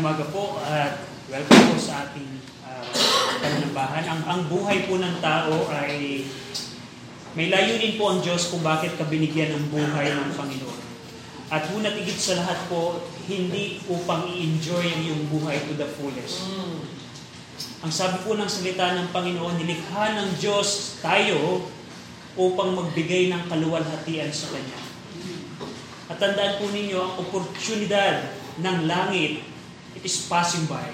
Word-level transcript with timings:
Magandang 0.00 0.24
umaga 0.24 0.32
po 0.32 0.56
at 0.64 0.96
welcome 1.28 1.60
po 1.68 1.76
sa 1.76 2.08
ating 2.08 2.40
uh. 2.64 3.84
Ang, 3.84 4.20
ang 4.24 4.42
buhay 4.48 4.88
po 4.88 4.96
ng 4.96 5.20
tao 5.20 5.68
ay 5.76 6.24
may 7.36 7.52
layunin 7.52 8.00
po 8.00 8.08
ang 8.08 8.24
Diyos 8.24 8.48
kung 8.48 8.64
bakit 8.64 8.96
ka 8.96 9.04
binigyan 9.04 9.52
ng 9.52 9.68
buhay 9.68 10.08
ng 10.08 10.32
Panginoon. 10.40 10.80
At 11.52 11.68
hunat 11.68 12.00
higit 12.00 12.16
sa 12.16 12.40
lahat 12.40 12.56
po, 12.72 13.04
hindi 13.28 13.84
upang 13.92 14.24
i-enjoy 14.24 14.88
ang 14.88 15.00
iyong 15.04 15.24
buhay 15.36 15.60
to 15.68 15.76
the 15.76 15.84
fullest. 15.84 16.48
Ang 17.84 17.92
sabi 17.92 18.24
po 18.24 18.40
ng 18.40 18.48
salita 18.48 18.96
ng 18.96 19.12
Panginoon, 19.12 19.60
nilikha 19.60 20.16
ng 20.16 20.40
Diyos 20.40 20.96
tayo 21.04 21.68
upang 22.40 22.72
magbigay 22.72 23.28
ng 23.36 23.52
kaluwalhatian 23.52 24.32
sa 24.32 24.48
Kanya. 24.48 24.80
At 26.08 26.16
tandaan 26.16 26.56
po 26.56 26.72
ninyo, 26.72 26.96
ang 26.96 27.12
oportunidad 27.20 28.32
ng 28.64 28.88
langit, 28.88 29.49
it 29.96 30.02
is 30.04 30.26
passing 30.30 30.66
by. 30.70 30.84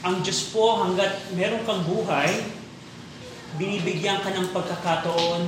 Ang 0.00 0.24
Diyos 0.24 0.48
po, 0.50 0.80
hanggat 0.80 1.28
meron 1.36 1.60
kang 1.68 1.84
buhay, 1.84 2.28
binibigyan 3.60 4.24
ka 4.24 4.32
ng 4.32 4.48
pagkakataon 4.56 5.42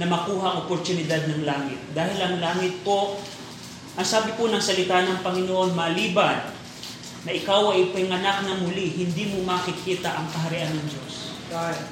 na 0.00 0.06
makuha 0.08 0.46
ang 0.56 0.58
oportunidad 0.64 1.28
ng 1.28 1.44
langit. 1.44 1.80
Dahil 1.92 2.16
ang 2.16 2.36
langit 2.40 2.80
po, 2.80 3.20
ang 3.92 4.06
sabi 4.08 4.32
po 4.40 4.48
ng 4.48 4.60
salita 4.60 5.04
ng 5.04 5.20
Panginoon, 5.20 5.76
maliban 5.76 6.48
na 7.22 7.30
ikaw 7.30 7.76
ay 7.76 7.92
pinganak 7.92 8.42
na 8.48 8.56
muli, 8.56 8.88
hindi 8.88 9.36
mo 9.36 9.44
makikita 9.44 10.16
ang 10.16 10.26
kaharian 10.32 10.72
ng 10.72 10.86
Diyos. 10.88 11.14
Right. 11.52 11.82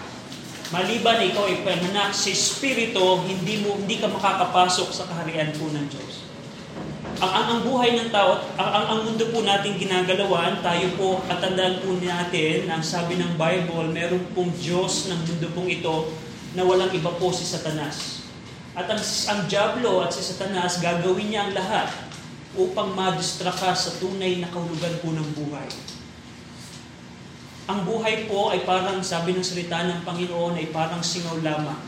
Maliban 0.70 1.18
na 1.20 1.26
ikaw 1.28 1.44
ay 1.50 1.60
panganak 1.66 2.14
sa 2.14 2.30
Espiritu, 2.30 3.02
hindi 3.26 3.60
mo 3.60 3.76
hindi 3.76 4.00
ka 4.00 4.08
makakapasok 4.08 4.88
sa 4.94 5.04
kaharian 5.10 5.52
po 5.58 5.68
ng 5.68 5.86
Diyos. 5.90 6.29
Ang, 7.20 7.28
ang, 7.36 7.46
ang 7.52 7.60
buhay 7.68 8.00
ng 8.00 8.08
tao, 8.08 8.40
ang, 8.56 8.70
ang, 8.72 8.86
ang 8.96 9.00
mundo 9.04 9.28
po 9.28 9.44
natin 9.44 9.76
ginagalawan, 9.76 10.64
tayo 10.64 10.88
po, 10.96 11.20
at 11.28 11.44
tandaan 11.44 11.84
po 11.84 12.00
natin, 12.00 12.64
ang 12.64 12.80
sabi 12.80 13.20
ng 13.20 13.36
Bible, 13.36 13.92
meron 13.92 14.24
pong 14.32 14.48
Diyos 14.56 15.12
ng 15.12 15.20
mundo 15.28 15.52
pong 15.52 15.68
ito 15.68 16.08
na 16.56 16.64
walang 16.64 16.88
iba 16.96 17.12
po 17.12 17.28
si 17.28 17.44
Satanas. 17.44 18.24
At 18.72 18.88
ang, 18.88 18.96
ang 19.04 19.40
Diablo 19.52 20.00
at 20.00 20.16
si 20.16 20.24
Satanas, 20.24 20.80
gagawin 20.80 21.28
niya 21.28 21.44
ang 21.44 21.52
lahat 21.52 21.92
upang 22.56 22.96
madistra 22.96 23.52
ka 23.52 23.76
sa 23.76 24.00
tunay 24.00 24.40
na 24.40 24.48
kahulugan 24.48 24.96
po 25.04 25.12
ng 25.12 25.28
buhay. 25.36 25.68
Ang 27.68 27.84
buhay 27.84 28.32
po 28.32 28.48
ay 28.48 28.64
parang, 28.64 29.04
sabi 29.04 29.36
ng 29.36 29.44
salita 29.44 29.84
ng 29.84 30.08
Panginoon, 30.08 30.56
ay 30.56 30.72
parang 30.72 31.04
singaw 31.04 31.36
lamang. 31.44 31.84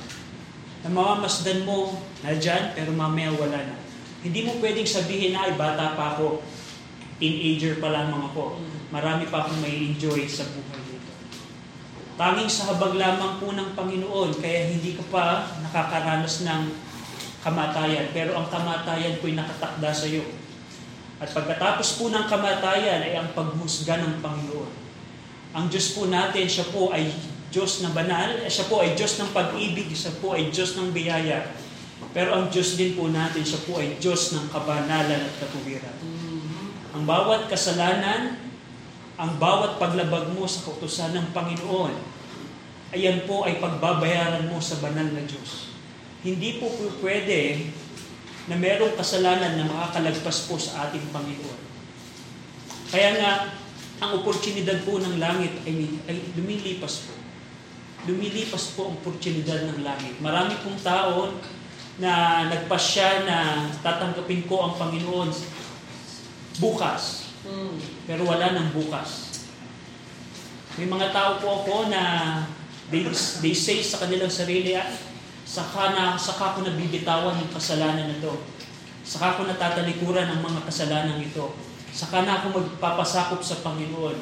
Na 0.84 0.92
mamamasdan 0.92 1.64
mo, 1.64 1.96
na 2.20 2.36
dyan, 2.36 2.76
pero 2.76 2.92
mamaya 2.92 3.32
wala 3.32 3.56
na. 3.56 3.76
Hindi 4.22 4.46
mo 4.46 4.54
pwedeng 4.62 4.86
sabihin 4.86 5.34
na, 5.34 5.50
ay 5.50 5.58
bata 5.58 5.98
pa 5.98 6.14
ako, 6.14 6.46
teenager 7.18 7.82
pa 7.82 7.90
lamang 7.90 8.30
ako. 8.30 8.62
Marami 8.94 9.26
pa 9.26 9.42
akong 9.42 9.58
may 9.58 9.90
enjoy 9.90 10.26
sa 10.30 10.46
buhay 10.46 10.78
dito. 10.86 11.10
Tanging 12.14 12.50
sa 12.50 12.70
habag 12.70 12.94
lamang 12.94 13.42
po 13.42 13.50
ng 13.50 13.74
Panginoon, 13.74 14.38
kaya 14.38 14.70
hindi 14.70 14.94
ka 14.94 15.04
pa 15.10 15.50
nakakaranas 15.66 16.46
ng 16.46 16.62
kamatayan. 17.42 18.14
Pero 18.14 18.38
ang 18.38 18.46
kamatayan 18.46 19.18
po'y 19.18 19.34
nakatakda 19.34 19.90
sa 19.90 20.06
iyo. 20.06 20.22
At 21.18 21.30
pagkatapos 21.34 21.98
po 21.98 22.10
ng 22.10 22.26
kamatayan 22.30 23.02
ay 23.02 23.18
ang 23.18 23.34
paghusga 23.34 23.98
ng 24.02 24.22
Panginoon. 24.22 24.72
Ang 25.52 25.66
Diyos 25.66 25.94
po 25.98 26.06
natin, 26.06 26.46
siya 26.46 26.66
po 26.70 26.94
ay 26.94 27.10
Diyos 27.52 27.84
na 27.84 27.92
banal, 27.92 28.42
siya 28.48 28.66
po 28.70 28.80
ay 28.80 28.96
Diyos 28.96 29.20
ng 29.20 29.30
pag-ibig, 29.36 29.92
siya 29.92 30.14
po 30.22 30.32
ay 30.32 30.48
Diyos 30.48 30.78
ng 30.78 30.90
biyaya. 30.90 31.44
Pero 32.10 32.34
ang 32.34 32.50
Diyos 32.50 32.74
din 32.74 32.98
po 32.98 33.06
natin, 33.08 33.46
siya 33.46 33.62
po 33.62 33.78
ay 33.78 33.96
Diyos 34.02 34.34
ng 34.34 34.50
kabanalan 34.50 35.22
at 35.22 35.34
katuwiran. 35.38 35.96
Ang 36.92 37.08
bawat 37.08 37.48
kasalanan, 37.48 38.36
ang 39.16 39.32
bawat 39.38 39.78
paglabag 39.78 40.34
mo 40.34 40.44
sa 40.44 40.66
kautusan 40.66 41.14
ng 41.14 41.26
Panginoon, 41.30 41.94
ayan 42.92 43.24
po 43.24 43.46
ay 43.48 43.62
pagbabayaran 43.62 44.50
mo 44.52 44.60
sa 44.60 44.82
banal 44.82 45.08
na 45.08 45.24
Diyos. 45.24 45.72
Hindi 46.20 46.60
po 46.60 46.68
po 46.68 46.92
pwede 47.00 47.70
na 48.50 48.58
merong 48.58 48.98
kasalanan 48.98 49.56
na 49.56 49.70
makakalagpas 49.70 50.50
po 50.50 50.58
sa 50.58 50.88
ating 50.88 51.08
Panginoon. 51.14 51.60
Kaya 52.92 53.10
nga, 53.16 53.32
ang 54.02 54.18
oportunidad 54.18 54.82
po 54.82 54.98
ng 54.98 55.16
langit 55.22 55.62
ay, 55.64 55.88
ay 56.10 56.16
lumilipas 56.34 57.06
po. 57.06 57.14
Lumilipas 58.10 58.74
po 58.74 58.90
ang 58.90 58.98
oportunidad 58.98 59.62
ng 59.70 59.86
langit. 59.86 60.18
Marami 60.18 60.58
pong 60.60 60.76
tao 60.82 61.38
na 62.00 62.46
nagpasya 62.48 63.28
na 63.28 63.68
tatanggapin 63.84 64.48
ko 64.48 64.64
ang 64.64 64.74
Panginoon 64.80 65.28
bukas. 66.56 67.32
Pero 68.08 68.22
wala 68.24 68.54
nang 68.54 68.72
bukas. 68.72 69.42
May 70.80 70.88
mga 70.88 71.12
tao 71.12 71.36
po 71.36 71.64
ako 71.64 71.92
na 71.92 72.02
they, 72.88 73.04
they 73.44 73.52
say 73.52 73.84
sa 73.84 74.00
kanilang 74.00 74.32
sarili, 74.32 74.72
ah, 74.72 74.88
saka, 75.44 75.92
na, 75.92 76.16
saka 76.16 76.56
ko 76.56 76.64
nabibitawan 76.64 77.36
yung 77.36 77.52
kasalanan 77.52 78.08
na 78.08 78.16
ito. 78.16 78.40
Saka 79.04 79.36
ko 79.36 79.44
natatalikuran 79.44 80.32
ang 80.32 80.40
mga 80.40 80.64
kasalanan 80.64 81.20
ito. 81.20 81.52
Saka 81.92 82.24
na 82.24 82.40
ako 82.40 82.56
magpapasakop 82.56 83.44
sa 83.44 83.60
Panginoon. 83.60 84.16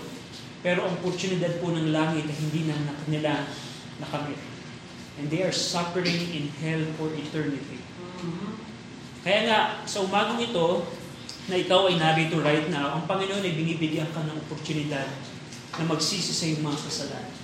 Pero 0.60 0.84
ang 0.84 0.98
oportunidad 0.98 1.62
po 1.62 1.70
ng 1.70 1.94
langit 1.94 2.26
ay 2.26 2.36
hindi 2.36 2.66
na 2.66 2.76
nila 3.06 3.46
nakamit. 4.02 4.49
And 5.20 5.28
they 5.28 5.44
are 5.44 5.52
suffering 5.52 6.32
in 6.32 6.48
hell 6.64 6.80
for 6.96 7.12
eternity. 7.12 7.76
Kaya 9.20 9.40
nga, 9.44 9.58
sa 9.84 10.00
umagang 10.00 10.40
ito, 10.40 10.88
na 11.44 11.60
ikaw 11.60 11.92
ay 11.92 12.00
narito 12.00 12.40
right 12.40 12.72
now, 12.72 12.96
ang 12.96 13.04
Panginoon 13.04 13.44
ay 13.44 13.52
binibigyan 13.52 14.08
ka 14.16 14.24
ng 14.24 14.38
oportunidad 14.48 15.04
na 15.76 15.84
magsisi 15.84 16.32
sa 16.32 16.48
iyong 16.48 16.64
mga 16.64 16.78
kasalanan. 16.88 17.36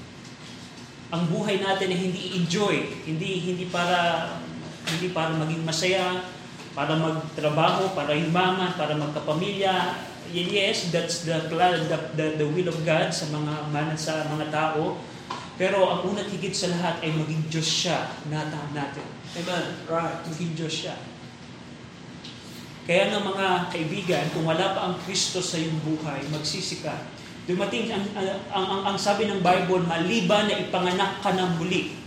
Ang 1.12 1.22
buhay 1.28 1.60
natin 1.60 1.92
ay 1.92 1.98
hindi 2.00 2.22
enjoy, 2.40 2.86
hindi 3.04 3.44
hindi 3.44 3.68
para 3.68 4.40
hindi 4.88 5.12
para 5.12 5.36
maging 5.36 5.62
masaya, 5.68 6.24
para 6.72 6.96
magtrabaho, 6.96 7.92
para 7.92 8.16
yumaman, 8.16 8.72
para 8.78 8.96
magkapamilya. 8.96 10.00
Yes, 10.34 10.90
that's 10.90 11.22
the, 11.22 11.46
the, 11.46 11.98
the, 12.18 12.26
the 12.42 12.46
will 12.50 12.66
of 12.66 12.78
God 12.82 13.14
sa 13.14 13.30
mga 13.30 13.70
man, 13.70 13.94
sa 13.94 14.26
mga 14.26 14.50
tao. 14.50 14.98
Pero 15.56 15.88
ang 15.88 16.00
unat 16.12 16.28
higit 16.28 16.52
sa 16.52 16.68
lahat 16.68 17.00
ay 17.00 17.16
maging 17.16 17.48
Diyos 17.48 17.64
siya 17.64 18.12
nata 18.28 18.68
natin. 18.76 19.08
Amen. 19.40 19.66
Right. 19.88 20.20
Maging 20.28 20.52
Diyos 20.52 20.84
siya. 20.84 20.96
Kaya 22.86 23.10
nga 23.10 23.18
mga 23.18 23.46
kaibigan, 23.72 24.24
kung 24.30 24.46
wala 24.46 24.76
pa 24.76 24.80
ang 24.86 24.96
Kristo 25.02 25.42
sa 25.42 25.58
iyong 25.58 25.80
buhay, 25.82 26.22
magsisi 26.30 26.86
ka. 26.86 26.94
Dumating 27.48 27.90
ang, 27.90 28.04
ang, 28.14 28.28
ang, 28.52 28.66
ang, 28.70 28.82
ang 28.94 28.98
sabi 29.00 29.26
ng 29.26 29.42
Bible, 29.42 29.82
maliban 29.82 30.46
na 30.46 30.60
ipanganak 30.60 31.18
ka 31.18 31.34
ng 31.34 31.58
muli. 31.58 31.98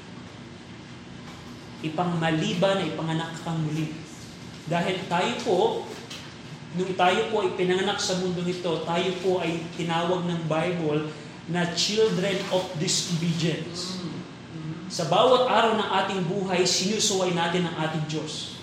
Ipang 1.83 2.15
maliban 2.15 2.79
na 2.79 2.88
ipanganak 2.88 3.33
ka 3.43 3.51
muli. 3.51 3.91
Dahil 4.71 5.03
tayo 5.11 5.33
po, 5.43 5.59
nung 6.79 6.93
tayo 6.95 7.27
po 7.33 7.43
ay 7.43 7.59
pinanganak 7.59 7.99
sa 7.99 8.21
mundo 8.21 8.39
nito, 8.45 8.85
tayo 8.85 9.09
po 9.19 9.43
ay 9.43 9.59
tinawag 9.75 10.31
ng 10.31 10.41
Bible 10.47 11.11
na 11.49 11.73
children 11.73 12.37
of 12.53 12.61
disobedience. 12.77 13.97
Sa 14.89 15.05
bawat 15.09 15.49
araw 15.49 15.77
ng 15.77 15.89
ating 16.01 16.21
buhay, 16.25 16.65
sinusuway 16.65 17.33
natin 17.33 17.65
ang 17.65 17.75
ating 17.89 18.05
Diyos. 18.09 18.57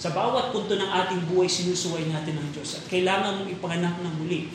Sa 0.00 0.12
bawat 0.16 0.52
punto 0.56 0.72
ng 0.72 0.88
ating 0.88 1.28
buhay, 1.28 1.48
sinusuway 1.48 2.08
natin 2.08 2.40
ang 2.40 2.48
Diyos. 2.52 2.80
At 2.80 2.88
kailangan 2.88 3.44
mong 3.44 3.50
ipanganak 3.52 4.00
ng 4.00 4.14
muli. 4.24 4.48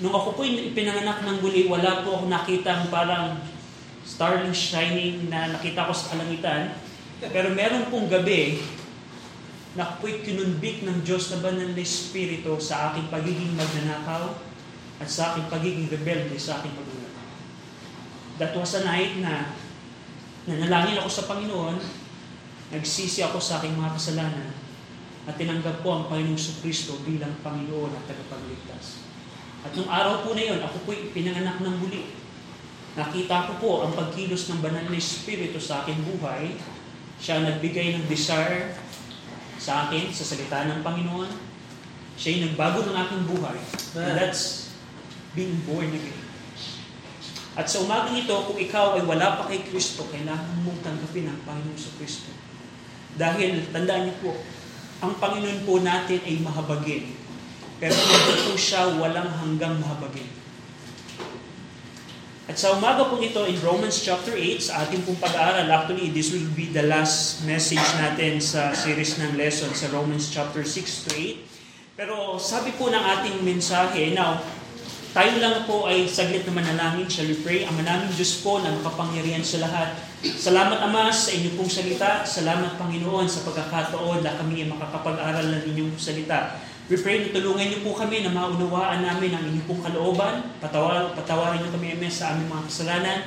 Nung 0.00 0.16
ako 0.16 0.40
po 0.40 0.40
ipinanganak 0.48 1.20
ng 1.24 1.36
muli, 1.44 1.68
wala 1.68 2.00
po 2.00 2.16
ako 2.20 2.32
nakita 2.32 2.88
parang 2.88 3.36
starling 4.08 4.56
shining 4.56 5.28
na 5.28 5.52
nakita 5.52 5.84
ko 5.84 5.92
sa 5.92 6.16
kalangitan. 6.16 6.72
Pero 7.20 7.52
meron 7.52 7.92
pong 7.92 8.08
gabi 8.08 8.64
na 9.76 9.88
ako'y 9.88 10.24
kinunbik 10.24 10.84
ng 10.84 11.04
Diyos 11.04 11.32
na 11.32 11.40
banal 11.40 11.68
na 11.72 11.80
Espiritu 11.80 12.56
sa 12.60 12.92
aking 12.92 13.08
pagiging 13.08 13.52
magnanakaw 13.56 14.51
at 15.02 15.10
sa 15.10 15.34
aking 15.34 15.50
pagiging 15.50 15.90
rebelde 15.90 16.38
sa 16.38 16.62
aking 16.62 16.78
magulang. 16.78 17.14
That 18.38 18.54
was 18.54 18.78
a 18.78 18.86
night 18.86 19.18
na 19.18 19.50
nanalangin 20.46 21.02
ako 21.02 21.10
sa 21.10 21.26
Panginoon, 21.26 21.82
nagsisi 22.70 23.26
ako 23.26 23.42
sa 23.42 23.58
aking 23.58 23.74
mga 23.74 23.98
kasalanan, 23.98 24.54
at 25.26 25.34
tinanggap 25.34 25.82
ko 25.82 25.88
ang 25.90 26.04
Panginoong 26.06 26.38
Kristo 26.62 27.02
bilang 27.02 27.34
Panginoon 27.42 27.90
at 27.98 28.06
tagapagligtas. 28.06 29.02
At 29.62 29.74
nung 29.78 29.90
araw 29.90 30.26
po 30.26 30.34
na 30.34 30.42
yun, 30.42 30.58
ako 30.62 30.86
po'y 30.86 31.10
pinanganak 31.14 31.62
ng 31.62 31.76
muli. 31.82 32.10
Nakita 32.98 33.50
ko 33.50 33.52
po 33.62 33.70
ang 33.86 33.94
pagkilos 33.94 34.50
ng 34.50 34.58
banal 34.58 34.86
na 34.86 34.98
Espiritu 34.98 35.62
sa 35.62 35.86
aking 35.86 36.02
buhay. 36.02 36.58
Siya 37.22 37.42
nagbigay 37.42 37.94
ng 37.94 38.10
desire 38.10 38.74
sa 39.62 39.86
akin, 39.86 40.10
sa 40.10 40.26
salita 40.26 40.66
ng 40.66 40.82
Panginoon. 40.82 41.30
Siya 42.18 42.38
yung 42.38 42.44
nagbago 42.52 42.82
ng 42.82 42.96
aking 42.98 43.22
buhay. 43.30 43.58
And 43.96 44.18
that's 44.18 44.61
being 45.32 45.56
born 45.64 45.88
again. 45.92 46.22
At 47.52 47.68
sa 47.68 47.84
umagang 47.84 48.16
ito, 48.16 48.32
kung 48.32 48.56
ikaw 48.56 48.96
ay 48.96 49.04
wala 49.04 49.36
pa 49.36 49.44
kay 49.44 49.60
Kristo, 49.68 50.08
kailangan 50.08 50.64
mong 50.64 50.80
tanggapin 50.80 51.28
ang 51.28 51.40
Panginoon 51.44 51.76
sa 51.76 51.92
Kristo. 52.00 52.32
Dahil, 53.20 53.68
tandaan 53.68 54.08
niyo 54.08 54.16
po, 54.24 54.32
ang 55.04 55.20
Panginoon 55.20 55.68
po 55.68 55.84
natin 55.84 56.24
ay 56.24 56.40
mahabagin. 56.40 57.12
Pero 57.76 57.92
po 57.92 58.56
siya 58.56 58.96
walang 58.96 59.28
hanggang 59.36 59.76
mahabagin. 59.76 60.30
At 62.48 62.56
sa 62.56 62.74
umaga 62.74 63.06
po 63.06 63.20
ito, 63.20 63.44
in 63.44 63.60
Romans 63.60 64.00
chapter 64.00 64.32
8, 64.32 64.72
sa 64.72 64.88
ating 64.88 65.04
pong 65.04 65.20
pag-aaral, 65.20 65.68
actually, 65.68 66.08
this 66.10 66.32
will 66.32 66.48
be 66.56 66.72
the 66.72 66.88
last 66.88 67.44
message 67.44 67.84
natin 68.00 68.40
sa 68.40 68.72
series 68.72 69.20
ng 69.20 69.36
lesson 69.36 69.70
sa 69.76 69.92
Romans 69.92 70.32
chapter 70.32 70.64
6 70.64 71.06
to 71.06 71.10
8. 71.14 72.00
Pero 72.00 72.40
sabi 72.40 72.72
po 72.74 72.88
ng 72.88 72.98
ating 72.98 73.44
mensahe, 73.44 74.16
now, 74.16 74.40
tayo 75.12 75.44
lang 75.44 75.68
po 75.68 75.84
ay 75.84 76.08
saglit 76.08 76.48
na 76.48 76.56
manalangin, 76.56 77.04
shall 77.04 77.28
we 77.28 77.36
pray? 77.44 77.68
Ama 77.68 77.84
namin 77.84 78.08
Diyos 78.16 78.40
po 78.40 78.64
na 78.64 78.72
makapangyarihan 78.72 79.44
sa 79.44 79.60
lahat. 79.60 79.92
Salamat 80.24 80.80
Ama 80.80 81.12
sa 81.12 81.36
inyong 81.36 81.56
pong 81.60 81.68
salita. 81.68 82.24
Salamat 82.24 82.80
Panginoon 82.80 83.28
sa 83.28 83.44
pagkakataon 83.44 84.24
na 84.24 84.40
kami 84.40 84.64
ay 84.64 84.72
makakapag-aral 84.72 85.52
ng 85.52 85.62
inyong 85.68 85.92
salita. 86.00 86.56
We 86.88 86.96
pray 86.96 87.28
na 87.28 87.28
tulungan 87.28 87.68
niyo 87.68 87.84
po 87.84 87.92
kami 87.92 88.24
na 88.24 88.32
maunawaan 88.32 89.04
namin 89.04 89.36
ang 89.36 89.44
inyong 89.44 89.68
pong 89.68 89.84
kalooban. 89.84 90.48
Patawar, 90.64 91.12
patawarin 91.12 91.60
niyo 91.60 91.70
kami, 91.76 91.92
Amen, 91.92 92.08
sa 92.08 92.32
aming 92.32 92.48
mga 92.48 92.64
kasalanan. 92.72 93.18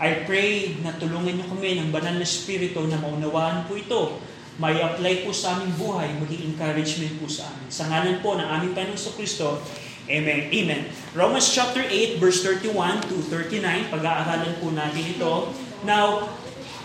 I 0.00 0.24
pray 0.24 0.80
na 0.80 0.96
tulungan 0.96 1.36
niyo 1.36 1.46
kami 1.52 1.76
ng 1.76 1.92
banal 1.92 2.16
na 2.16 2.24
spirito 2.24 2.80
na 2.88 2.96
maunawaan 2.96 3.68
po 3.68 3.76
ito. 3.76 4.16
May 4.56 4.80
apply 4.80 5.26
po 5.26 5.34
sa 5.34 5.60
aming 5.60 5.76
buhay, 5.76 6.14
maging 6.24 6.56
encouragement 6.56 7.20
po 7.20 7.28
sa 7.28 7.52
amin. 7.52 7.68
Sa 7.68 7.84
ngalan 7.90 8.22
po 8.24 8.32
ng 8.38 8.48
aming 8.48 8.72
Panginoon 8.72 8.96
sa 8.96 9.12
Kristo, 9.12 9.60
Amen. 10.04 10.52
Amen. 10.52 10.82
Romans 11.16 11.48
chapter 11.48 11.80
8, 11.80 12.20
verse 12.20 12.44
31 12.44 13.08
to 13.08 13.24
39, 13.32 13.88
pag-aaralan 13.88 14.52
po 14.60 14.68
natin 14.68 15.00
ito. 15.00 15.48
Now, 15.88 16.28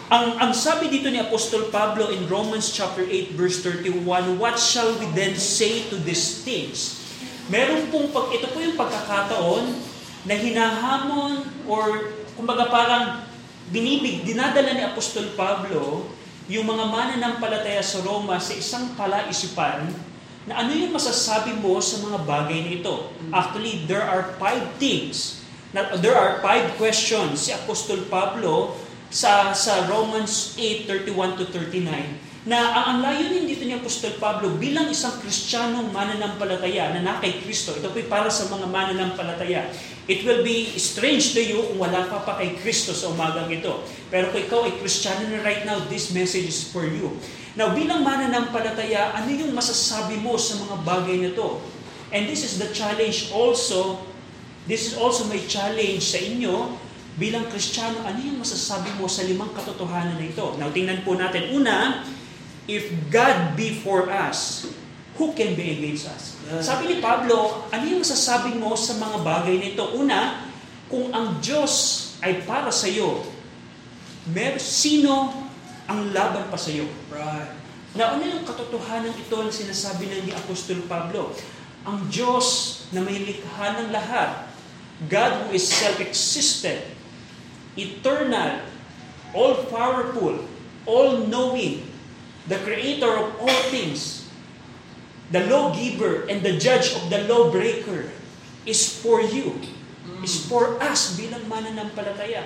ang, 0.08 0.40
ang 0.40 0.52
sabi 0.56 0.88
dito 0.88 1.12
ni 1.12 1.20
Apostol 1.20 1.68
Pablo 1.68 2.10
in 2.16 2.26
Romans 2.32 2.72
chapter 2.72 3.04
8 3.04 3.36
verse 3.36 3.60
31, 3.62 4.40
What 4.40 4.56
shall 4.56 4.96
we 4.98 5.06
then 5.12 5.36
say 5.36 5.84
to 5.92 6.00
these 6.00 6.48
things? 6.48 6.98
Meron 7.52 7.92
pong, 7.92 8.08
pag, 8.16 8.32
ito 8.32 8.48
po 8.50 8.58
yung 8.64 8.80
pagkakataon 8.80 9.66
na 10.24 10.36
hinahamon 10.40 11.44
or 11.68 12.16
kumbaga 12.40 12.72
parang 12.72 13.28
binibig, 13.70 14.24
dinadala 14.24 14.74
ni 14.74 14.84
Apostol 14.88 15.36
Pablo 15.36 16.08
yung 16.50 16.66
mga 16.66 16.88
mananampalataya 16.88 17.84
sa 17.84 18.00
Roma 18.02 18.42
sa 18.42 18.56
isang 18.56 18.96
palaisipan 18.96 19.92
na 20.50 20.66
ano 20.66 20.74
yung 20.74 20.98
masasabi 20.98 21.54
mo 21.62 21.78
sa 21.78 22.02
mga 22.02 22.26
bagay 22.26 22.60
na 22.66 22.72
ito. 22.82 23.14
Actually, 23.30 23.86
there 23.86 24.02
are 24.02 24.34
five 24.42 24.66
things. 24.82 25.46
There 26.02 26.18
are 26.18 26.42
five 26.42 26.74
questions 26.82 27.46
si 27.46 27.54
Apostol 27.54 28.10
Pablo 28.10 28.74
sa 29.14 29.54
sa 29.54 29.86
Romans 29.86 30.58
8:31 30.58 31.38
to 31.38 31.46
39 31.54 32.30
na 32.50 32.72
ang, 32.72 32.86
ang 32.88 32.98
layunin 33.04 33.46
dito 33.46 33.68
ni 33.68 33.76
Apostol 33.76 34.16
Pablo 34.16 34.56
bilang 34.56 34.88
isang 34.88 35.20
Kristiyanong 35.20 35.92
mananampalataya 35.92 36.96
na 36.96 37.04
nakay 37.04 37.44
Kristo, 37.44 37.76
ito 37.76 37.92
po'y 37.92 38.08
para 38.08 38.32
sa 38.32 38.48
mga 38.48 38.66
mananampalataya. 38.66 39.68
It 40.10 40.26
will 40.26 40.42
be 40.42 40.74
strange 40.80 41.38
to 41.38 41.42
you 41.44 41.62
kung 41.70 41.84
wala 41.84 42.10
pa 42.10 42.24
pa 42.26 42.42
kay 42.42 42.58
Kristo 42.58 42.96
sa 42.96 43.12
umagang 43.12 43.52
ito. 43.52 43.86
Pero 44.10 44.34
kung 44.34 44.42
ikaw 44.42 44.60
ay 44.66 44.82
Kristiyano 44.82 45.30
na 45.30 45.44
right 45.46 45.68
now, 45.68 45.78
this 45.92 46.16
message 46.16 46.50
is 46.50 46.66
for 46.72 46.88
you. 46.88 47.14
Now, 47.60 47.76
bilang 47.76 48.08
mananampalataya, 48.08 49.12
ano 49.20 49.36
yung 49.36 49.52
masasabi 49.52 50.16
mo 50.24 50.40
sa 50.40 50.64
mga 50.64 50.80
bagay 50.88 51.20
na 51.28 51.36
to? 51.36 51.60
And 52.08 52.24
this 52.24 52.48
is 52.48 52.56
the 52.56 52.72
challenge 52.72 53.36
also, 53.36 54.00
this 54.64 54.88
is 54.88 54.94
also 54.96 55.28
my 55.28 55.44
challenge 55.44 56.08
sa 56.08 56.24
inyo, 56.24 56.80
bilang 57.20 57.52
Kristiyano, 57.52 58.00
ano 58.08 58.16
yung 58.16 58.40
masasabi 58.40 58.96
mo 58.96 59.12
sa 59.12 59.28
limang 59.28 59.52
katotohanan 59.52 60.16
na 60.16 60.24
ito? 60.24 60.56
Now, 60.56 60.72
tingnan 60.72 61.04
po 61.04 61.20
natin. 61.20 61.52
Una, 61.52 62.08
if 62.64 62.88
God 63.12 63.60
be 63.60 63.76
for 63.84 64.08
us, 64.08 64.72
who 65.20 65.36
can 65.36 65.52
be 65.60 65.76
against 65.76 66.08
us? 66.08 66.40
Sabi 66.64 66.96
ni 66.96 67.04
Pablo, 67.04 67.68
ano 67.76 67.84
yung 67.84 68.00
masasabi 68.00 68.56
mo 68.56 68.72
sa 68.80 68.96
mga 68.96 69.20
bagay 69.20 69.60
na 69.60 69.68
ito? 69.76 69.84
Una, 70.00 70.48
kung 70.88 71.12
ang 71.12 71.44
Diyos 71.44 72.16
ay 72.24 72.40
para 72.48 72.72
sa 72.72 72.88
iyo, 72.88 73.20
mer 74.32 74.56
sino 74.64 75.49
ang 75.90 76.14
laban 76.14 76.46
pa 76.54 76.56
sa 76.56 76.70
iyo? 76.70 76.86
Right. 77.10 77.50
Na 77.98 78.14
ano 78.14 78.22
yung 78.22 78.46
katotohanan 78.46 79.18
ito 79.18 79.34
na 79.42 79.50
sinasabi 79.50 80.06
ng 80.06 80.30
ni 80.30 80.32
Apostol 80.38 80.86
Pablo? 80.86 81.34
Ang 81.90 82.06
Diyos 82.14 82.80
na 82.94 83.02
may 83.02 83.26
likha 83.26 83.82
ng 83.82 83.90
lahat, 83.90 84.46
God 85.10 85.50
who 85.50 85.58
is 85.58 85.66
self-existent, 85.66 86.86
eternal, 87.74 88.62
all-powerful, 89.34 90.46
all-knowing, 90.86 91.90
the 92.46 92.62
creator 92.62 93.10
of 93.10 93.34
all 93.42 93.60
things, 93.74 94.30
the 95.34 95.50
lawgiver 95.50 96.30
and 96.30 96.46
the 96.46 96.62
judge 96.62 96.94
of 96.94 97.10
the 97.10 97.26
lawbreaker 97.26 98.14
is 98.70 99.02
for 99.02 99.26
you, 99.26 99.58
is 100.22 100.46
for 100.46 100.78
us 100.78 101.18
bilang 101.18 101.46
mananampalataya. 101.50 102.46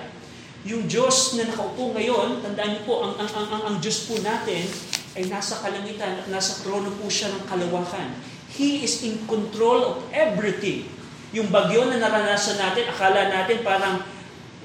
Yung 0.64 0.88
Diyos 0.88 1.36
na 1.36 1.44
nakaupo 1.44 1.92
ngayon, 1.92 2.40
tandaan 2.40 2.72
niyo 2.72 2.82
po, 2.88 3.04
ang, 3.04 3.20
ang, 3.20 3.28
ang, 3.28 3.46
ang, 3.52 3.62
ang 3.68 3.76
Diyos 3.84 4.08
po 4.08 4.16
natin 4.24 4.64
ay 5.12 5.28
nasa 5.28 5.60
kalangitan 5.60 6.24
at 6.24 6.26
nasa 6.32 6.64
trono 6.64 6.88
po 6.96 7.04
siya 7.12 7.36
ng 7.36 7.44
kalawakan. 7.44 8.16
He 8.48 8.80
is 8.80 9.04
in 9.04 9.28
control 9.28 9.84
of 9.84 9.96
everything. 10.08 10.88
Yung 11.36 11.52
bagyo 11.52 11.84
na 11.92 12.00
naranasan 12.00 12.56
natin, 12.56 12.88
akala 12.88 13.28
natin 13.28 13.60
parang 13.60 14.00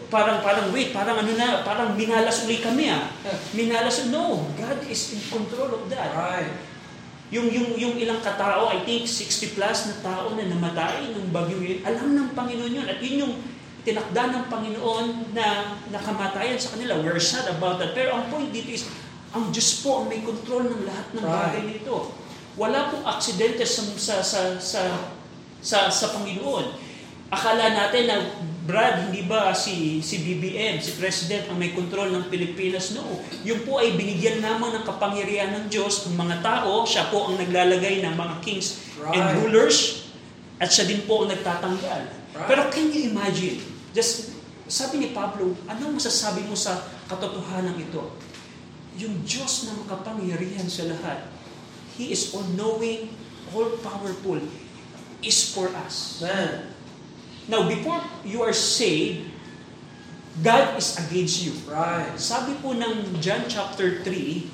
parang 0.10 0.42
parang 0.42 0.74
wait, 0.74 0.90
parang 0.90 1.22
ano 1.22 1.36
na, 1.38 1.62
parang 1.62 1.94
minalas 1.94 2.48
uli 2.48 2.64
kami 2.64 2.90
ah. 2.90 3.12
Minalas, 3.54 4.10
no, 4.10 4.48
God 4.58 4.80
is 4.88 5.14
in 5.14 5.22
control 5.28 5.84
of 5.84 5.84
that. 5.92 6.16
Right. 6.16 6.50
Yung, 7.30 7.46
yung, 7.54 7.78
yung 7.78 7.94
ilang 8.02 8.24
katao, 8.26 8.74
I 8.74 8.82
think 8.88 9.06
60 9.06 9.54
plus 9.54 9.86
na 9.86 9.96
tao 10.02 10.34
na 10.34 10.50
namatay 10.50 11.14
ng 11.14 11.30
bagyo 11.30 11.62
yun, 11.62 11.86
alam 11.86 12.18
ng 12.18 12.30
Panginoon 12.34 12.74
yun. 12.74 12.88
At 12.90 12.98
yun 13.06 13.22
yung 13.22 13.34
tinakda 13.90 14.24
ng 14.30 14.44
Panginoon 14.54 15.34
na 15.34 15.76
nakamatayan 15.90 16.62
sa 16.62 16.78
kanila. 16.78 17.02
We're 17.02 17.18
sad 17.18 17.50
about 17.50 17.82
that. 17.82 17.98
Pero 17.98 18.14
ang 18.14 18.30
point 18.30 18.54
dito 18.54 18.70
is, 18.70 18.86
ang 19.34 19.50
Diyos 19.50 19.82
po 19.82 20.02
ang 20.02 20.06
may 20.06 20.22
control 20.22 20.70
ng 20.70 20.86
lahat 20.86 21.08
ng 21.18 21.26
bagay 21.26 21.64
nito. 21.66 22.14
Wala 22.54 22.94
pong 22.94 23.06
aksidente 23.06 23.66
sa, 23.66 23.82
sa, 23.98 24.16
sa, 24.22 24.42
sa, 24.62 24.82
sa, 25.58 25.78
sa 25.90 26.06
Panginoon. 26.14 26.78
Akala 27.30 27.74
natin 27.74 28.10
na 28.10 28.18
Brad, 28.70 29.10
hindi 29.10 29.26
ba 29.26 29.50
si, 29.54 29.98
si 30.06 30.22
BBM, 30.22 30.78
si 30.78 30.94
President 31.02 31.50
ang 31.50 31.58
may 31.58 31.74
kontrol 31.74 32.14
ng 32.14 32.30
Pilipinas? 32.30 32.94
No. 32.94 33.02
Yung 33.42 33.66
po 33.66 33.82
ay 33.82 33.98
binigyan 33.98 34.46
naman 34.46 34.78
ng 34.78 34.86
kapangyarihan 34.86 35.50
ng 35.58 35.66
Diyos 35.74 36.06
ng 36.06 36.14
mga 36.14 36.46
tao. 36.46 36.86
Siya 36.86 37.10
po 37.10 37.34
ang 37.34 37.42
naglalagay 37.42 38.06
ng 38.06 38.14
mga 38.14 38.36
kings 38.46 38.86
and 39.10 39.26
Right. 39.26 39.38
rulers 39.42 40.06
at 40.62 40.70
siya 40.70 40.86
din 40.86 41.02
po 41.10 41.26
ang 41.26 41.34
nagtatanggal. 41.34 42.02
Right. 42.36 42.46
Pero 42.46 42.70
can 42.70 42.94
you 42.94 43.10
imagine? 43.10 43.58
Just, 43.94 44.38
sabi 44.70 45.02
ni 45.02 45.10
Pablo, 45.12 45.58
anong 45.66 45.98
masasabi 45.98 46.46
mo 46.46 46.54
sa 46.54 46.86
katotohanan 47.10 47.78
ito? 47.78 48.14
Yung 49.00 49.26
Diyos 49.26 49.66
na 49.66 49.78
makapangyarihan 49.82 50.70
sa 50.70 50.86
lahat, 50.90 51.26
He 52.00 52.16
is 52.16 52.32
all-knowing, 52.32 53.12
all-powerful, 53.52 54.40
is 55.20 55.52
for 55.52 55.68
us. 55.84 56.24
Man. 56.24 56.72
Now, 57.50 57.68
before 57.68 58.00
you 58.24 58.40
are 58.46 58.56
saved, 58.56 59.28
God 60.40 60.80
is 60.80 60.96
against 60.96 61.44
you. 61.44 61.52
Right. 61.68 62.16
Sabi 62.16 62.56
po 62.64 62.72
ng 62.72 63.20
John 63.20 63.50
chapter 63.52 64.00
3, 64.06 64.48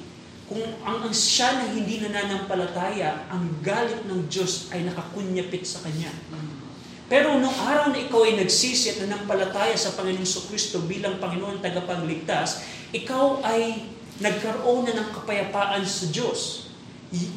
kung 0.50 0.62
ang, 0.82 1.06
ang 1.06 1.13
siya 1.13 1.62
na 1.62 1.65
hindi 1.70 2.01
nananampalataya, 2.01 3.30
ang 3.30 3.62
galit 3.62 4.06
ng 4.10 4.25
Diyos 4.30 4.74
ay 4.74 4.86
nakakunyapit 4.86 5.65
sa 5.65 5.86
kanya. 5.86 6.10
Pero 7.05 7.38
nung 7.38 7.53
araw 7.53 7.93
na 7.93 8.01
ikaw 8.01 8.25
ay 8.25 8.41
nagsisi 8.41 8.97
at 8.97 8.97
nanampalataya 9.05 9.77
sa 9.77 9.93
Panginoong 9.93 10.45
Kristo 10.50 10.81
bilang 10.89 11.21
Panginoon 11.21 11.62
tagapagligtas, 11.62 12.65
ikaw 12.89 13.45
ay 13.45 13.85
nagkaroon 14.17 14.89
na 14.89 14.97
ng 14.97 15.09
kapayapaan 15.13 15.85
sa 15.85 16.09
Diyos. 16.09 16.71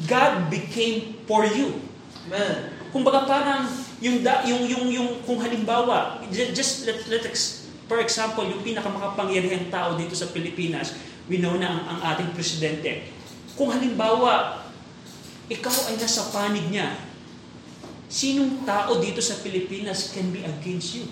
God 0.09 0.49
became 0.49 1.21
for 1.29 1.45
you. 1.45 1.77
Man. 2.25 2.73
Kumbaga 2.89 3.29
parang 3.29 3.69
yung 3.99 4.23
da, 4.23 4.41
yung 4.47 4.63
yung 4.63 4.85
yung 4.89 5.09
kung 5.27 5.43
halimbawa 5.43 6.23
ju- 6.31 6.51
just 6.55 6.87
let, 6.87 7.03
let 7.11 7.23
ex- 7.27 7.67
for 7.85 7.99
example 7.99 8.47
yung 8.47 8.63
pinakamakapangyarihang 8.63 9.67
tao 9.67 9.99
dito 9.99 10.15
sa 10.15 10.31
Pilipinas 10.31 10.95
we 11.27 11.43
know 11.43 11.59
na 11.59 11.67
ang, 11.67 11.81
ang 11.83 11.99
ating 12.15 12.31
presidente 12.31 13.11
kung 13.59 13.75
halimbawa 13.75 14.63
ikaw 15.51 15.91
ay 15.91 15.99
nasa 15.99 16.31
panig 16.31 16.63
niya 16.71 16.95
sinong 18.09 18.65
tao 18.65 18.97
dito 18.97 19.21
sa 19.21 19.37
Pilipinas 19.39 20.09
can 20.11 20.33
be 20.33 20.41
against 20.41 20.97
you 20.97 21.05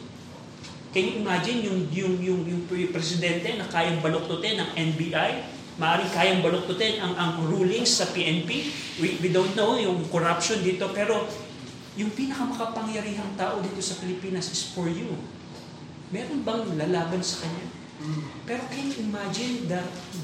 can 0.90 1.06
you 1.06 1.22
imagine 1.22 1.62
yung 1.62 1.80
yung 1.94 2.16
yung 2.20 2.42
yung 2.50 2.64
presidente 2.90 3.54
na 3.54 3.70
kayang 3.70 4.02
baluktutin 4.02 4.58
ng 4.58 4.70
NBI 4.74 5.58
Maaring 5.78 6.10
kayang 6.10 6.42
baluktutin 6.42 6.98
ang, 6.98 7.14
ang 7.14 7.32
rulings 7.46 8.02
sa 8.02 8.10
PNP. 8.10 8.50
We, 8.98 9.22
we 9.22 9.30
don't 9.30 9.54
know 9.54 9.78
yung 9.78 10.10
corruption 10.10 10.66
dito, 10.66 10.90
pero 10.90 11.30
yung 11.94 12.10
pinakamakapangyarihang 12.18 13.38
tao 13.38 13.62
dito 13.62 13.78
sa 13.78 14.02
Pilipinas 14.02 14.50
is 14.50 14.74
for 14.74 14.90
you. 14.90 15.14
Meron 16.10 16.42
bang 16.42 16.66
lalaban 16.82 17.22
sa 17.22 17.46
kanya? 17.46 17.66
Pero 18.50 18.62
can 18.74 18.90
you 18.90 18.98
imagine 19.06 19.70
the 19.70 19.82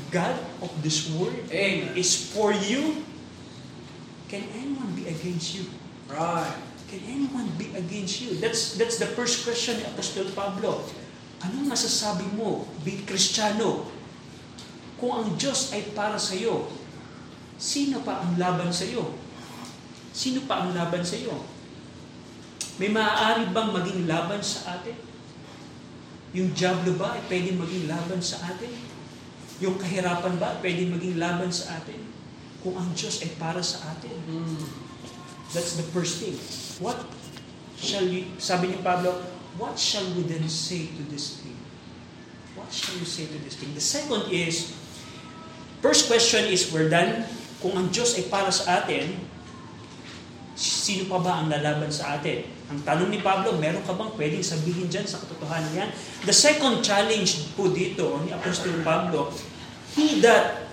God 0.09 0.37
of 0.61 0.73
this 0.81 1.09
world 1.13 1.37
Amen. 1.53 1.93
is 1.97 2.33
for 2.33 2.49
you? 2.53 3.05
Can 4.33 4.45
anyone 4.57 4.93
be 4.97 5.05
against 5.05 5.53
you? 5.53 5.69
Right. 6.13 6.53
can 6.93 7.01
anyone 7.09 7.49
be 7.57 7.73
against 7.73 8.21
you? 8.21 8.37
That's, 8.37 8.77
that's 8.77 9.01
the 9.01 9.09
first 9.17 9.41
question 9.41 9.81
ni 9.81 9.85
Apostol 9.89 10.29
Pablo. 10.37 10.85
Anong 11.41 11.65
masasabi 11.65 12.29
mo, 12.37 12.69
bilang 12.85 13.09
Kristiyano? 13.09 13.89
Kung 15.01 15.09
ang 15.09 15.27
Diyos 15.33 15.73
ay 15.73 15.89
para 15.97 16.21
sa 16.21 16.37
iyo, 16.37 16.69
sino 17.57 18.05
pa 18.05 18.21
ang 18.21 18.37
laban 18.37 18.69
sa 18.69 18.85
iyo? 18.85 19.09
Sino 20.13 20.45
pa 20.45 20.61
ang 20.61 20.77
laban 20.77 21.01
sa 21.01 21.17
iyo? 21.17 21.33
May 22.77 22.93
maaari 22.93 23.49
bang 23.49 23.73
maging 23.73 24.05
laban 24.05 24.45
sa 24.45 24.77
atin? 24.77 24.95
Yung 26.37 26.53
diablo 26.53 26.93
ba 26.93 27.17
ay 27.17 27.25
pwedeng 27.25 27.57
maging 27.57 27.89
laban 27.89 28.21
sa 28.21 28.53
atin? 28.53 28.69
Yung 29.65 29.81
kahirapan 29.81 30.37
ba 30.37 30.53
ay 30.53 30.57
pwedeng 30.61 30.93
maging 30.93 31.17
laban 31.17 31.49
sa 31.49 31.81
atin? 31.81 32.05
Kung 32.61 32.77
ang 32.77 32.93
Diyos 32.93 33.25
ay 33.25 33.33
para 33.41 33.65
sa 33.65 33.97
atin. 33.97 34.13
That's 35.53 35.77
the 35.77 35.85
first 35.93 36.17
thing. 36.17 36.33
What 36.81 36.97
shall 37.77 38.03
you, 38.09 38.25
sabi 38.41 38.73
ni 38.73 38.77
Pablo, 38.81 39.21
what 39.61 39.77
shall 39.77 40.05
we 40.17 40.25
then 40.25 40.49
say 40.49 40.89
to 40.89 41.03
this 41.13 41.45
thing? 41.45 41.53
What 42.57 42.73
shall 42.73 42.97
we 42.97 43.05
say 43.05 43.29
to 43.29 43.37
this 43.37 43.53
thing? 43.61 43.69
The 43.77 43.85
second 43.85 44.33
is, 44.33 44.73
first 45.85 46.09
question 46.09 46.49
is, 46.49 46.73
we're 46.73 46.89
done. 46.89 47.29
Kung 47.61 47.77
ang 47.77 47.87
Diyos 47.93 48.17
ay 48.17 48.27
para 48.33 48.49
sa 48.49 48.81
atin, 48.81 49.13
sino 50.57 51.05
pa 51.05 51.21
ba 51.21 51.31
ang 51.45 51.47
lalaban 51.53 51.93
sa 51.93 52.17
atin? 52.17 52.49
Ang 52.73 52.81
tanong 52.81 53.13
ni 53.13 53.21
Pablo, 53.21 53.53
meron 53.61 53.85
ka 53.85 53.93
bang 53.93 54.09
pwedeng 54.17 54.41
sabihin 54.41 54.89
dyan 54.89 55.05
sa 55.05 55.21
katotohanan 55.21 55.69
yan? 55.77 55.89
The 56.25 56.33
second 56.33 56.81
challenge 56.81 57.53
po 57.53 57.69
dito 57.69 58.25
ni 58.25 58.33
Apostol 58.33 58.81
Pablo, 58.81 59.29
He 59.93 60.17
that 60.25 60.65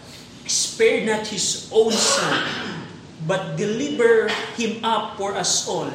spared 0.48 1.04
not 1.04 1.28
His 1.28 1.68
own 1.68 1.92
Son, 1.92 2.34
but 3.30 3.54
deliver 3.54 4.26
Him 4.58 4.82
up 4.82 5.14
for 5.14 5.38
us 5.38 5.70
all, 5.70 5.86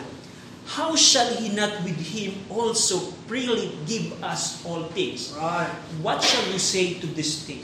how 0.72 0.96
shall 0.96 1.27
He 1.36 1.51
not 1.51 1.84
with 1.84 2.00
Him 2.00 2.39
also 2.48 3.12
freely 3.27 3.75
give 3.84 4.15
us 4.24 4.63
all 4.63 4.88
things? 4.96 5.36
Right. 5.36 5.68
What 6.00 6.24
shall 6.24 6.48
we 6.48 6.63
say 6.63 6.96
to 7.04 7.08
this 7.12 7.44
thing? 7.44 7.60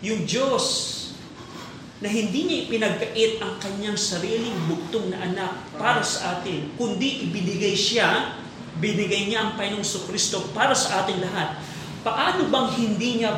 Yung 0.00 0.24
Diyos 0.24 0.96
na 2.00 2.08
hindi 2.08 2.48
niya 2.48 2.58
ipinagkait 2.64 3.44
ang 3.44 3.60
kanyang 3.60 4.00
sariling 4.00 4.56
bugtong 4.68 5.12
na 5.12 5.20
anak 5.28 5.52
para 5.76 6.00
sa 6.00 6.40
atin, 6.40 6.72
kundi 6.80 7.28
ibinigay 7.28 7.76
siya, 7.76 8.36
binigay 8.80 9.28
niya 9.28 9.44
ang 9.44 9.50
Panginoong 9.56 10.04
Kristo 10.08 10.48
para 10.56 10.72
sa 10.72 11.04
ating 11.04 11.20
lahat. 11.20 11.60
Paano 12.04 12.48
bang 12.52 12.68
hindi 12.76 13.20
niya 13.20 13.36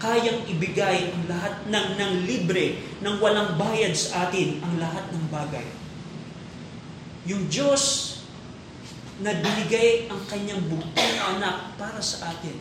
kayang 0.00 0.46
ibigay 0.48 1.10
ang 1.12 1.24
lahat 1.26 1.54
ng, 1.68 1.86
ng 1.98 2.12
libre, 2.24 2.82
ng 3.00 3.16
walang 3.18 3.58
bayad 3.58 3.94
sa 3.94 4.28
atin, 4.28 4.62
ang 4.62 4.78
lahat 4.78 5.04
ng 5.12 5.24
bagay? 5.28 5.66
Yung 7.24 7.48
Diyos 7.48 8.14
na 9.22 9.30
binigay 9.30 10.10
ang 10.10 10.20
kanyang 10.26 10.60
bugtong 10.66 11.12
na 11.16 11.24
anak 11.38 11.56
para 11.78 12.02
sa 12.02 12.34
atin, 12.34 12.58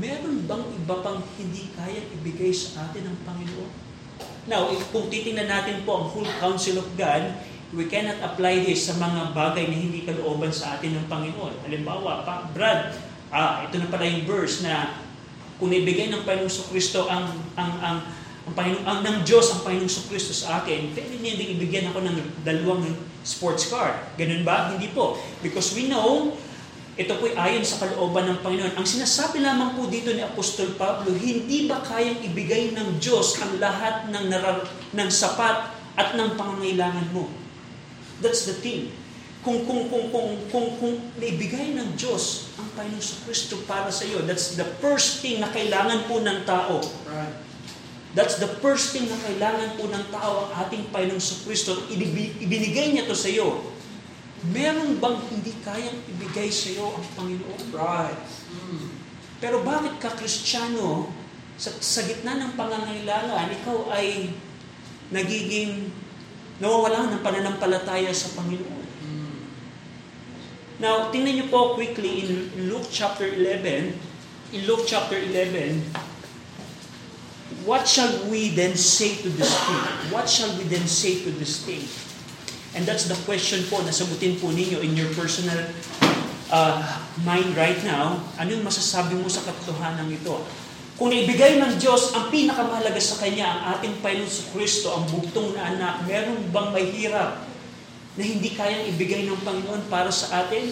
meron 0.00 0.42
bang 0.48 0.64
iba 0.74 0.96
pang 1.04 1.20
hindi 1.38 1.70
kayang 1.76 2.08
ibigay 2.20 2.50
sa 2.50 2.90
atin 2.90 3.08
ng 3.12 3.18
Panginoon? 3.22 3.72
Now, 4.44 4.68
if, 4.68 4.84
kung 4.92 5.08
titingnan 5.08 5.48
natin 5.48 5.86
po 5.88 6.04
ang 6.04 6.06
full 6.12 6.28
counsel 6.40 6.82
of 6.82 6.88
God, 6.98 7.32
we 7.72 7.88
cannot 7.90 8.20
apply 8.22 8.62
this 8.62 8.86
sa 8.86 8.94
mga 9.00 9.32
bagay 9.34 9.66
na 9.66 9.76
hindi 9.76 10.06
kalooban 10.06 10.52
sa 10.52 10.78
atin 10.78 11.00
ng 11.00 11.06
Panginoon. 11.08 11.64
Halimbawa, 11.64 12.22
pa, 12.22 12.46
Brad, 12.52 12.94
ah, 13.34 13.66
ito 13.66 13.80
na 13.80 13.88
pala 13.90 14.06
yung 14.06 14.24
verse 14.28 14.62
na 14.62 15.03
kung 15.58 15.70
ibigay 15.70 16.10
ng 16.10 16.22
Panginoong 16.26 16.68
Kristo 16.70 17.06
ang 17.06 17.30
ang 17.54 17.72
ang 17.78 17.98
ang 18.44 18.52
Panginoon 18.52 18.84
ang 18.84 19.00
ng 19.00 19.16
Diyos 19.22 19.54
ang 19.54 19.60
Panginoong 19.64 20.06
Kristo 20.10 20.34
sa 20.34 20.62
akin, 20.62 20.92
pwede 20.92 21.14
niya 21.20 21.34
din 21.38 21.56
ibigyan 21.56 21.90
ako 21.90 22.04
ng 22.04 22.16
dalawang 22.44 22.84
sports 23.24 23.72
car. 23.72 24.04
Ganun 24.20 24.44
ba? 24.44 24.74
Hindi 24.74 24.92
po. 24.92 25.16
Because 25.40 25.72
we 25.72 25.88
know 25.88 26.36
ito 26.94 27.10
po'y 27.18 27.34
ayon 27.34 27.66
sa 27.66 27.82
kalooban 27.82 28.30
ng 28.30 28.38
Panginoon. 28.38 28.78
Ang 28.78 28.86
sinasabi 28.86 29.42
lamang 29.42 29.74
po 29.74 29.90
dito 29.90 30.14
ni 30.14 30.22
Apostol 30.22 30.78
Pablo, 30.78 31.10
hindi 31.10 31.66
ba 31.66 31.82
kayang 31.82 32.22
ibigay 32.22 32.70
ng 32.70 33.02
Diyos 33.02 33.34
ang 33.42 33.58
lahat 33.58 34.06
ng, 34.14 34.30
narar- 34.30 34.70
ng 34.94 35.10
sapat 35.10 35.74
at 35.98 36.14
ng 36.14 36.38
pangangailangan 36.38 37.10
mo? 37.10 37.26
That's 38.22 38.46
the 38.46 38.54
thing. 38.54 38.94
Kung 39.44 39.68
kung 39.68 39.92
kung 39.92 40.08
kung 40.08 40.40
kung, 40.48 40.68
kung 40.80 40.94
naibigay 41.20 41.76
ng 41.76 42.00
Diyos 42.00 42.56
ang 42.56 42.64
Panginoon 42.72 43.04
sa 43.04 43.16
Kristo 43.28 43.60
para 43.68 43.92
sa 43.92 44.08
iyo, 44.08 44.24
that's 44.24 44.56
the 44.56 44.64
first 44.80 45.20
thing 45.20 45.44
na 45.44 45.52
kailangan 45.52 46.08
po 46.08 46.24
ng 46.24 46.48
tao. 46.48 46.80
Right. 47.04 47.36
That's 48.16 48.40
the 48.40 48.48
first 48.64 48.96
thing 48.96 49.04
na 49.04 49.20
kailangan 49.20 49.76
po 49.76 49.84
ng 49.90 50.04
tao 50.08 50.48
ang 50.48 50.64
ating 50.64 50.88
Panginoong 50.88 51.20
sa 51.20 51.36
Kristo. 51.44 51.76
Ibinigay 51.92 52.96
niya 52.96 53.04
to 53.04 53.12
sa 53.12 53.28
iyo. 53.28 53.68
Meron 54.48 54.96
bang 54.96 55.20
hindi 55.28 55.52
kayang 55.60 56.00
ibigay 56.08 56.48
sa 56.48 56.72
iyo 56.72 56.96
ang 56.96 57.06
Panginoon? 57.12 57.60
Right. 57.76 58.20
Pero 59.44 59.60
bakit 59.60 60.00
ka 60.00 60.08
Kristiyano, 60.16 61.12
sa, 61.60 61.68
sa 61.84 62.00
gitna 62.08 62.40
ng 62.40 62.52
pangangailangan, 62.56 63.52
ikaw 63.60 63.92
ay 63.92 64.32
nagiging 65.12 65.92
nawawala 66.64 67.12
ng 67.12 67.20
pananampalataya 67.20 68.08
sa 68.08 68.32
Panginoon? 68.40 68.83
Now, 70.84 71.08
tingnan 71.08 71.40
niyo 71.40 71.46
po 71.48 71.72
quickly 71.72 72.28
in 72.28 72.68
Luke 72.68 72.92
chapter 72.92 73.24
11. 73.24 73.96
In 74.52 74.60
Luke 74.68 74.84
chapter 74.84 75.16
11, 75.16 75.80
what 77.64 77.88
shall 77.88 78.12
we 78.28 78.52
then 78.52 78.76
say 78.76 79.16
to 79.24 79.32
this 79.32 79.48
thing? 79.48 80.12
What 80.12 80.28
shall 80.28 80.52
we 80.60 80.68
then 80.68 80.84
say 80.84 81.24
to 81.24 81.32
this 81.40 81.64
thing? 81.64 81.88
And 82.76 82.84
that's 82.84 83.08
the 83.08 83.16
question 83.24 83.64
po 83.72 83.80
na 83.80 83.96
sagutin 83.96 84.36
po 84.36 84.52
ninyo 84.52 84.84
in 84.84 84.92
your 84.92 85.08
personal 85.16 85.56
uh, 86.52 86.84
mind 87.24 87.56
right 87.56 87.80
now. 87.80 88.20
Ano 88.36 88.52
yung 88.52 88.68
masasabi 88.68 89.16
mo 89.16 89.32
sa 89.32 89.40
katotohanan 89.40 90.12
ito? 90.12 90.36
Kung 91.00 91.08
naibigay 91.08 91.64
ng 91.64 91.80
Diyos 91.80 92.12
ang 92.12 92.28
pinakamahalaga 92.28 93.00
sa 93.00 93.24
Kanya, 93.24 93.48
ang 93.48 93.60
ating 93.80 94.04
Panginoon 94.04 94.28
sa 94.28 94.52
Kristo, 94.52 94.92
ang 94.92 95.08
bugtong 95.08 95.56
na 95.56 95.64
anak, 95.64 96.04
meron 96.04 96.44
bang 96.52 96.68
may 96.76 96.92
hirap 96.92 97.43
na 98.14 98.22
hindi 98.22 98.54
kayang 98.54 98.86
ibigay 98.94 99.26
ng 99.26 99.42
Panginoon 99.42 99.90
para 99.90 100.10
sa 100.14 100.46
atin? 100.46 100.70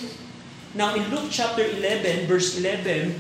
Now 0.73 0.95
in 0.95 1.11
Luke 1.11 1.29
chapter 1.29 1.67
11, 1.67 2.31
verse 2.31 2.57
11, 2.57 3.19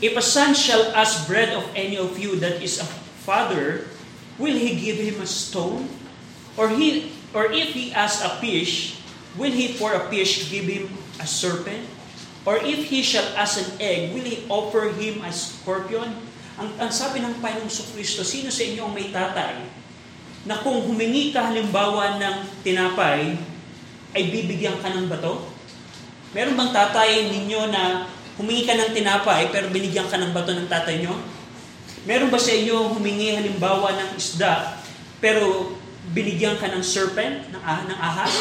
If 0.00 0.16
a 0.16 0.24
son 0.24 0.56
shall 0.56 0.92
ask 0.96 1.28
bread 1.28 1.52
of 1.52 1.68
any 1.76 2.00
of 2.00 2.16
you 2.16 2.36
that 2.40 2.64
is 2.64 2.80
a 2.80 2.88
father, 3.24 3.88
will 4.40 4.56
he 4.56 4.76
give 4.78 4.96
him 4.96 5.20
a 5.20 5.28
stone? 5.28 5.88
Or 6.56 6.72
he 6.72 7.12
or 7.36 7.52
if 7.52 7.76
he 7.76 7.92
asks 7.92 8.24
a 8.24 8.40
fish, 8.40 9.00
will 9.36 9.52
he 9.52 9.76
for 9.76 9.92
a 9.92 10.08
fish 10.08 10.48
give 10.48 10.64
him 10.64 10.88
a 11.20 11.26
serpent? 11.28 11.84
Or 12.48 12.56
if 12.56 12.88
he 12.88 13.04
shall 13.04 13.28
ask 13.36 13.60
an 13.60 13.76
egg, 13.76 14.16
will 14.16 14.24
he 14.24 14.48
offer 14.48 14.88
him 14.96 15.20
a 15.20 15.28
scorpion? 15.28 16.16
Ang, 16.56 16.68
ang 16.80 16.92
sabi 16.92 17.20
ng 17.20 17.36
Panginoong 17.44 17.68
Kristo, 17.92 18.24
sino 18.24 18.48
sa 18.48 18.64
inyo 18.64 18.88
ang 18.88 18.96
may 18.96 19.12
tatay 19.12 19.79
na 20.48 20.56
kung 20.64 20.80
humingi 20.88 21.36
ka 21.36 21.52
halimbawa 21.52 22.16
ng 22.16 22.36
tinapay, 22.64 23.36
ay 24.16 24.22
bibigyan 24.32 24.80
ka 24.80 24.90
ng 24.90 25.06
bato? 25.06 25.46
Meron 26.32 26.56
bang 26.56 26.72
tatay 26.72 27.28
ninyo 27.28 27.68
na 27.68 28.06
humingi 28.38 28.64
ka 28.64 28.78
ng 28.78 28.94
tinapay 28.94 29.50
pero 29.52 29.68
binigyan 29.68 30.08
ka 30.08 30.16
ng 30.16 30.32
bato 30.32 30.54
ng 30.56 30.70
tatay 30.70 31.02
nyo? 31.02 31.14
Meron 32.08 32.32
ba 32.32 32.40
sa 32.40 32.56
inyo 32.56 32.96
humingi 32.96 33.36
halimbawa 33.36 33.92
ng 33.92 34.10
isda 34.16 34.80
pero 35.20 35.76
binigyan 36.16 36.56
ka 36.56 36.72
ng 36.72 36.80
serpent, 36.80 37.52
ng, 37.52 37.60
ah, 37.60 37.84
ng 37.84 37.98
ahas? 38.00 38.32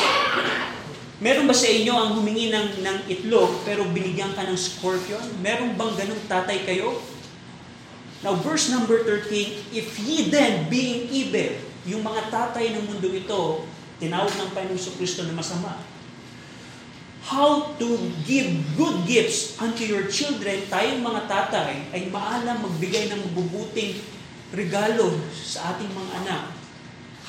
Meron 1.19 1.51
ba 1.51 1.55
sa 1.57 1.67
inyo 1.67 1.91
ang 1.91 2.09
humingi 2.15 2.47
ng, 2.47 2.79
ng 2.79 2.97
itlog 3.11 3.59
pero 3.67 3.83
binigyan 3.91 4.31
ka 4.31 4.47
ng 4.47 4.55
scorpion? 4.55 5.21
Meron 5.43 5.75
bang 5.75 5.93
ganong 5.99 6.23
tatay 6.31 6.63
kayo? 6.63 6.95
Now, 8.23 8.35
verse 8.39 8.67
number 8.71 9.03
13, 9.07 9.71
If 9.71 9.95
ye 9.99 10.27
then, 10.27 10.67
being 10.67 11.07
evil, 11.07 11.68
yung 11.87 12.03
mga 12.03 12.27
tatay 12.31 12.75
ng 12.75 12.83
mundo 12.89 13.07
ito, 13.11 13.63
tinawag 13.99 14.31
ng 14.31 14.51
Panginoon 14.55 14.95
Kristo 14.99 15.23
na 15.27 15.35
masama, 15.35 15.79
how 17.29 17.75
to 17.77 17.87
give 18.25 18.49
good 18.73 19.05
gifts 19.05 19.59
unto 19.61 19.85
your 19.85 20.07
children, 20.09 20.65
tayong 20.71 21.03
mga 21.03 21.29
tatay 21.29 21.85
ay 21.93 22.09
maalam 22.09 22.63
magbigay 22.63 23.11
ng 23.11 23.19
mabubuting 23.31 23.99
regalo 24.55 25.13
sa 25.29 25.75
ating 25.75 25.91
mga 25.93 26.11
anak. 26.25 26.43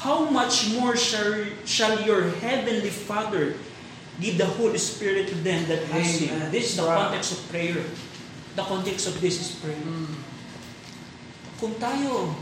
How 0.01 0.25
much 0.25 0.73
more 0.73 0.97
shall, 0.97 1.45
shall 1.69 2.01
your 2.01 2.33
heavenly 2.41 2.89
Father 2.89 3.61
give 4.17 4.41
the 4.41 4.49
Holy 4.57 4.81
Spirit 4.81 5.29
to 5.29 5.37
them 5.45 5.69
that 5.69 5.85
ask 5.93 6.25
Him? 6.25 6.33
This 6.49 6.73
is 6.73 6.81
the 6.81 6.89
context 6.89 7.37
of 7.37 7.41
prayer. 7.53 7.85
The 8.57 8.65
context 8.65 9.05
of 9.13 9.21
this 9.21 9.37
is 9.37 9.61
prayer. 9.61 9.85
Kung 11.61 11.77
tayo 11.77 12.33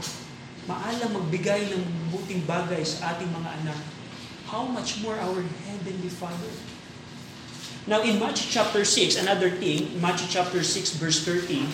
maalam 0.68 1.16
magbigay 1.16 1.72
ng 1.72 1.82
mabuting 2.12 2.44
bagay 2.44 2.84
sa 2.84 3.16
ating 3.16 3.32
mga 3.32 3.50
anak, 3.64 3.80
how 4.52 4.68
much 4.68 5.00
more 5.00 5.16
our 5.16 5.40
Heavenly 5.64 6.12
Father? 6.12 6.52
Now 7.88 8.04
in 8.04 8.20
Matthew 8.20 8.52
chapter 8.52 8.84
6, 8.84 9.16
another 9.16 9.48
thing, 9.48 9.96
Matthew 9.96 10.28
chapter 10.28 10.60
6 10.60 11.00
verse 11.00 11.24
30, 11.24 11.64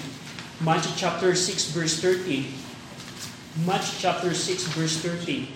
Matthew 0.63 0.95
chapter 0.95 1.35
6 1.35 1.75
verse 1.75 1.99
30, 1.99 2.55
Matthew 3.67 3.95
chapter 3.99 4.31
6 4.31 4.71
verse 4.79 4.97
30, 5.03 5.51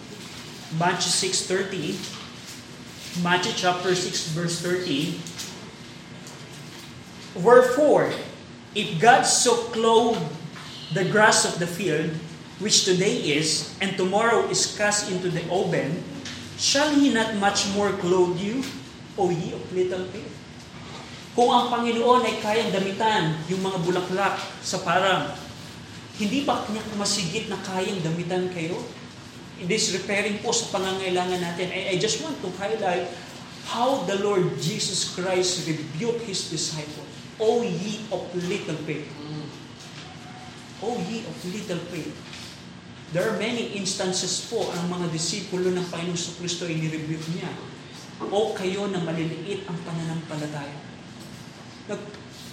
Matthew 0.77 1.31
6.30. 1.31 1.97
Matthew 3.23 3.53
chapter 3.57 3.95
6 3.95 4.29
verse 4.37 4.61
30. 4.61 5.19
Wherefore, 7.41 8.13
if 8.75 9.01
God 9.01 9.23
so 9.23 9.57
clothe 9.73 10.21
the 10.93 11.09
grass 11.09 11.49
of 11.49 11.59
the 11.59 11.67
field, 11.67 12.13
which 12.59 12.85
today 12.85 13.39
is, 13.39 13.75
and 13.79 13.95
tomorrow 13.95 14.47
is 14.51 14.75
cast 14.75 15.11
into 15.15 15.31
the 15.31 15.43
oven, 15.51 16.03
shall 16.59 16.91
He 16.91 17.15
not 17.15 17.39
much 17.39 17.71
more 17.75 17.95
clothe 18.03 18.39
you, 18.39 18.63
O 19.15 19.31
ye 19.31 19.55
of 19.55 19.63
little 19.71 20.05
faith? 20.11 20.35
Kung 21.39 21.55
ang 21.55 21.71
Panginoon 21.71 22.27
ay 22.27 22.43
kayang 22.43 22.75
damitan 22.75 23.39
yung 23.47 23.63
mga 23.63 23.79
bulaklak 23.87 24.43
sa 24.59 24.83
parang, 24.83 25.31
hindi 26.19 26.43
ba 26.43 26.67
niya 26.67 26.83
masigit 26.99 27.47
na 27.47 27.59
kayang 27.63 28.03
damitan 28.03 28.51
kayo? 28.51 28.75
It 29.63 29.71
is 29.71 29.95
repairing 29.95 30.43
po 30.43 30.51
sa 30.51 30.71
pangangailangan 30.75 31.39
natin. 31.39 31.71
I, 31.71 31.95
I 31.95 32.03
just 32.03 32.23
want 32.27 32.39
to 32.43 32.51
highlight 32.59 33.07
how 33.71 34.03
the 34.07 34.19
Lord 34.19 34.59
Jesus 34.59 35.15
Christ 35.15 35.67
rebuked 35.67 36.27
His 36.27 36.51
disciples. 36.51 37.07
O 37.39 37.63
ye 37.63 38.03
of 38.11 38.27
little 38.35 38.79
faith. 38.83 39.07
O 40.83 40.99
ye 41.07 41.23
of 41.23 41.39
little 41.55 41.83
faith. 41.95 42.15
There 43.09 43.25
are 43.25 43.41
many 43.41 43.73
instances 43.73 44.53
po 44.53 44.69
ang 44.69 44.93
mga 44.93 45.09
disipulo 45.09 45.73
ng 45.73 45.87
Panginoon 45.89 46.37
Kristo 46.37 46.69
ay 46.69 46.77
nirebuke 46.77 47.25
niya. 47.33 47.49
O 48.29 48.53
kayo 48.53 48.85
na 48.93 49.01
maliliit 49.01 49.65
ang 49.65 49.79
pananampalataya. 49.81 50.77
Nag, 51.89 52.01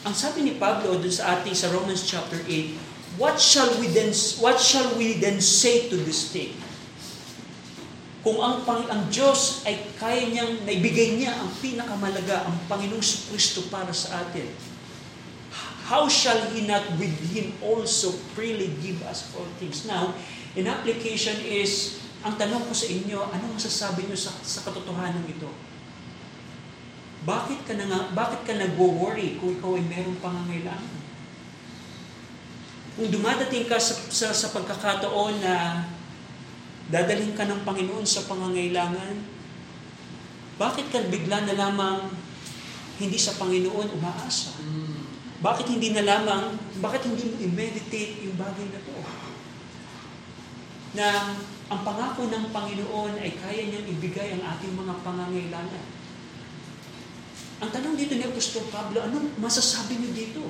ang 0.08 0.16
sabi 0.16 0.48
ni 0.48 0.56
Pablo 0.56 0.96
dun 0.96 1.12
sa 1.12 1.36
ating 1.36 1.52
sa 1.52 1.68
Romans 1.76 2.08
chapter 2.08 2.40
8, 2.48 3.20
what 3.20 3.36
shall 3.36 3.68
we 3.84 3.92
then 3.92 4.16
what 4.40 4.56
shall 4.56 4.96
we 4.96 5.20
then 5.20 5.44
say 5.44 5.92
to 5.92 6.00
this 6.08 6.32
thing? 6.32 6.56
Kung 8.24 8.40
ang 8.40 8.64
pang 8.64 8.88
ang 8.88 9.12
Diyos 9.12 9.68
ay 9.68 9.92
kaya 10.00 10.32
niyang 10.32 10.64
naibigay 10.64 11.20
niya 11.20 11.36
ang 11.36 11.52
pinakamalaga 11.60 12.48
ang 12.48 12.56
Panginoong 12.72 13.04
Kristo 13.04 13.68
para 13.68 13.92
sa 13.92 14.24
atin. 14.24 14.48
How 15.86 16.10
shall 16.10 16.50
He 16.50 16.66
not 16.66 16.98
with 16.98 17.14
Him 17.30 17.54
also 17.62 18.10
freely 18.34 18.74
give 18.82 19.06
us 19.06 19.30
all 19.38 19.46
things? 19.62 19.86
Now, 19.86 20.18
in 20.58 20.66
application 20.66 21.38
is, 21.46 22.02
ang 22.26 22.42
tanong 22.42 22.66
ko 22.66 22.74
sa 22.74 22.90
inyo, 22.90 23.22
ano 23.22 23.54
masasabi 23.54 24.10
niyo 24.10 24.18
sa, 24.18 24.34
sa 24.42 24.66
katotohanan 24.66 25.22
ito? 25.30 25.46
Bakit 27.26 27.70
ka, 27.70 27.74
na, 27.78 28.10
bakit 28.18 28.42
ka 28.50 28.58
nag-worry 28.58 29.38
kung 29.38 29.62
ikaw 29.62 29.78
ay 29.78 29.86
merong 29.86 30.18
pangangailangan? 30.26 30.96
Kung 32.98 33.10
dumadating 33.14 33.70
ka 33.70 33.78
sa, 33.78 33.94
sa, 34.10 34.28
sa 34.34 34.48
pagkakataon 34.58 35.38
na 35.38 35.86
dadalhin 36.90 37.38
ka 37.38 37.46
ng 37.46 37.62
Panginoon 37.62 38.06
sa 38.06 38.26
pangangailangan, 38.26 39.22
bakit 40.56 40.90
ka 40.90 41.04
bigla 41.12 41.46
na 41.46 41.54
lamang 41.54 42.10
hindi 42.98 43.20
sa 43.20 43.36
Panginoon 43.36 43.92
umaasa? 44.00 44.56
Bakit 45.46 45.78
hindi 45.78 45.94
na 45.94 46.02
lamang, 46.02 46.58
bakit 46.82 47.06
hindi 47.06 47.22
mo 47.30 47.38
i-meditate 47.38 48.26
yung 48.26 48.34
bagay 48.34 48.66
na 48.66 48.82
to? 48.82 48.98
Na 50.98 51.08
ang 51.70 51.82
pangako 51.86 52.26
ng 52.34 52.50
Panginoon 52.50 53.22
ay 53.22 53.38
kaya 53.38 53.70
niyang 53.70 53.86
ibigay 53.86 54.34
ang 54.34 54.42
ating 54.42 54.74
mga 54.74 55.06
pangangailangan. 55.06 55.86
Ang 57.62 57.70
tanong 57.70 57.94
dito 57.94 58.18
ni 58.18 58.26
Apostol 58.26 58.66
Pablo, 58.74 59.06
ano 59.06 59.22
masasabi 59.38 60.02
niyo 60.02 60.12
dito? 60.18 60.42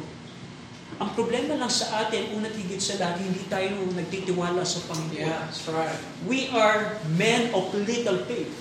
Ang 0.96 1.12
problema 1.12 1.60
lang 1.60 1.68
sa 1.68 2.08
atin, 2.08 2.32
una't 2.40 2.56
higit 2.56 2.80
sa 2.80 2.96
lahat, 2.96 3.20
hindi 3.20 3.44
tayo 3.52 3.84
nagtitiwala 4.00 4.64
sa 4.64 4.80
Panginoon. 4.88 5.28
Yeah, 5.28 5.44
that's 5.44 5.68
right. 5.68 6.00
We 6.24 6.48
are 6.56 7.04
men 7.20 7.52
of 7.52 7.68
little 7.76 8.24
faith. 8.24 8.56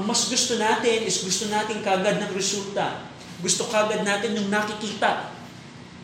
Ang 0.00 0.08
mas 0.08 0.32
gusto 0.32 0.56
natin 0.56 1.04
is 1.04 1.20
gusto 1.20 1.52
natin 1.52 1.84
kagad 1.84 2.24
ng 2.24 2.32
resulta. 2.32 3.09
Gusto 3.40 3.68
kagad 3.72 4.04
natin 4.04 4.36
yung 4.36 4.52
nakikita. 4.52 5.32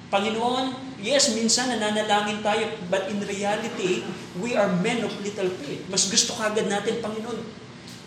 Panginoon, 0.08 0.96
yes, 1.02 1.36
minsan 1.36 1.68
nananalangin 1.68 2.40
tayo, 2.40 2.64
but 2.88 3.10
in 3.12 3.20
reality, 3.20 4.06
we 4.40 4.56
are 4.56 4.70
men 4.80 5.04
of 5.04 5.12
little 5.20 5.50
faith. 5.60 5.84
Mas 5.92 6.08
gusto 6.08 6.32
kagad 6.38 6.70
natin, 6.70 7.04
Panginoon, 7.04 7.38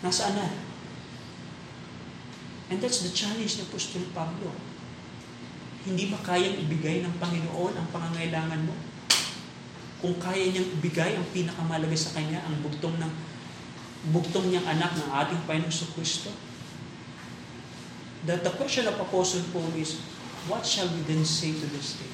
nasaan 0.02 0.34
na? 0.34 0.48
And 2.70 2.78
that's 2.78 3.02
the 3.02 3.10
challenge 3.10 3.58
ni 3.58 3.62
Apostol 3.66 4.06
Pablo. 4.14 4.54
Hindi 5.86 6.10
ba 6.10 6.18
kayang 6.22 6.60
ibigay 6.66 7.02
ng 7.02 7.14
Panginoon 7.18 7.74
ang 7.74 7.86
pangangailangan 7.90 8.62
mo? 8.66 8.74
Kung 10.00 10.16
kaya 10.16 10.48
niyang 10.48 10.70
ibigay 10.80 11.18
ang 11.18 11.26
pinakamalaga 11.34 11.96
sa 11.98 12.16
Kanya, 12.16 12.40
ang 12.46 12.56
bugtong 12.64 12.96
ng 12.96 13.12
bugtong 14.16 14.48
niyang 14.48 14.64
anak 14.64 14.96
ng 14.96 15.08
ating 15.12 15.40
Panginoon 15.44 15.72
sa 15.72 15.88
Kristo? 15.92 16.32
The, 18.28 18.36
the 18.44 18.52
question 18.52 18.84
of 18.84 19.00
Apostle 19.00 19.44
Paul 19.52 19.72
is, 19.80 19.96
what 20.44 20.64
shall 20.64 20.88
we 20.92 21.00
then 21.08 21.24
say 21.24 21.56
to 21.56 21.66
this 21.72 21.96
thing? 21.96 22.12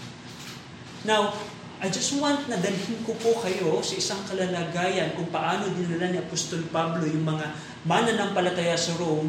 Now, 1.03 1.35
I 1.77 1.93
just 1.93 2.17
want 2.17 2.49
na 2.49 2.57
dalhin 2.57 3.05
ko 3.05 3.13
po 3.21 3.37
kayo 3.43 3.85
sa 3.85 3.95
isang 3.99 4.23
kalalagayan 4.25 5.13
kung 5.13 5.29
paano 5.29 5.69
dinala 5.77 6.09
ni 6.09 6.19
Apostol 6.23 6.65
Pablo 6.73 7.05
yung 7.05 7.27
mga 7.27 7.53
mananampalataya 7.85 8.79
sa 8.79 8.97
Rome 8.97 9.29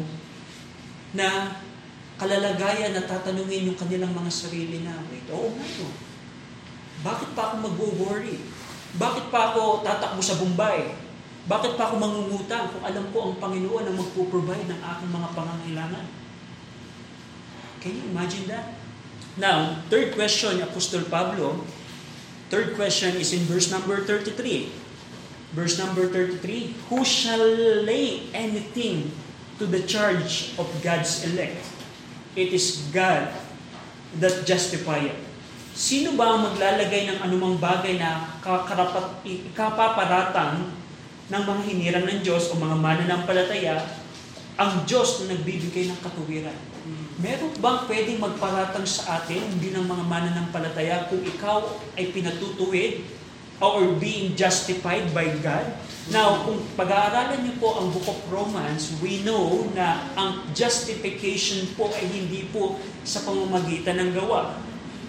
na 1.12 1.58
kalalagayan 2.16 2.96
na 2.96 3.04
tatanungin 3.04 3.68
yung 3.68 3.78
kanilang 3.78 4.16
mga 4.16 4.32
sarili 4.32 4.80
na, 4.80 4.96
wait, 5.12 5.28
oo 5.28 5.52
nga 5.54 5.66
no. 5.82 5.88
Bakit 7.04 7.30
pa 7.36 7.52
ako 7.52 7.54
mag-worry? 7.68 8.42
Bakit 8.98 9.30
pa 9.30 9.52
ako 9.54 9.86
tatakbo 9.86 10.18
sa 10.18 10.40
Bombay? 10.40 10.96
Bakit 11.46 11.78
pa 11.78 11.92
ako 11.92 11.94
mangungutang 12.00 12.72
kung 12.74 12.82
alam 12.82 13.06
ko 13.12 13.28
ang 13.28 13.34
Panginoon 13.38 13.86
ang 13.86 13.96
magpo-provide 13.96 14.66
ng 14.72 14.80
aking 14.82 15.10
mga 15.12 15.28
pangangailangan? 15.36 16.04
Can 17.80 17.94
you 17.96 18.04
imagine 18.10 18.46
that? 18.50 18.74
Now, 19.38 19.82
third 19.86 20.18
question 20.18 20.58
ni 20.58 20.62
Apostol 20.66 21.06
Pablo, 21.06 21.62
third 22.50 22.74
question 22.74 23.14
is 23.14 23.30
in 23.30 23.46
verse 23.46 23.70
number 23.70 24.02
33. 24.02 24.70
Verse 25.54 25.78
number 25.78 26.10
33, 26.10 26.92
Who 26.92 27.06
shall 27.06 27.40
lay 27.86 28.28
anything 28.34 29.14
to 29.58 29.66
the 29.66 29.82
charge 29.84 30.54
of 30.56 30.70
God's 30.80 31.26
elect. 31.26 31.58
It 32.38 32.54
is 32.54 32.86
God 32.94 33.34
that 34.22 34.46
justifieth. 34.46 35.18
Sino 35.74 36.14
ba 36.14 36.34
ang 36.34 36.54
maglalagay 36.54 37.10
ng 37.10 37.18
anumang 37.22 37.58
bagay 37.58 37.98
na 37.98 38.38
kakarapat, 38.42 39.22
ikapaparatang 39.26 40.70
ng 41.28 41.42
mga 41.42 41.62
hinirang 41.66 42.06
ng 42.06 42.18
Diyos 42.22 42.50
o 42.50 42.58
mga 42.58 42.78
mananampalataya 42.78 43.82
ang 44.58 44.82
Diyos 44.82 45.22
na 45.22 45.38
nagbibigay 45.38 45.86
ng 45.86 45.98
katuwiran? 46.02 46.58
Meron 47.22 47.54
bang 47.62 47.80
pwedeng 47.86 48.18
magparatang 48.18 48.86
sa 48.86 49.22
atin, 49.22 49.38
hindi 49.38 49.70
ng 49.70 49.86
mga 49.86 50.04
mananampalataya, 50.06 51.06
kung 51.06 51.22
ikaw 51.22 51.62
ay 51.94 52.10
pinatutuwid 52.10 53.06
or 53.62 53.94
being 54.02 54.34
justified 54.34 55.06
by 55.14 55.30
God? 55.38 55.66
Now, 56.08 56.42
kung 56.42 56.58
pag-aaralan 56.74 57.44
niyo 57.44 57.54
po 57.60 57.78
ang 57.78 57.92
Book 57.94 58.06
of 58.08 58.18
Romans, 58.32 58.96
we 58.98 59.22
know 59.22 59.68
na 59.78 60.08
ang 60.16 60.42
justification 60.56 61.68
po 61.78 61.92
ay 61.94 62.06
hindi 62.08 62.48
po 62.48 62.80
sa 63.04 63.22
pamamagitan 63.22 64.00
ng 64.00 64.10
gawa. 64.16 64.56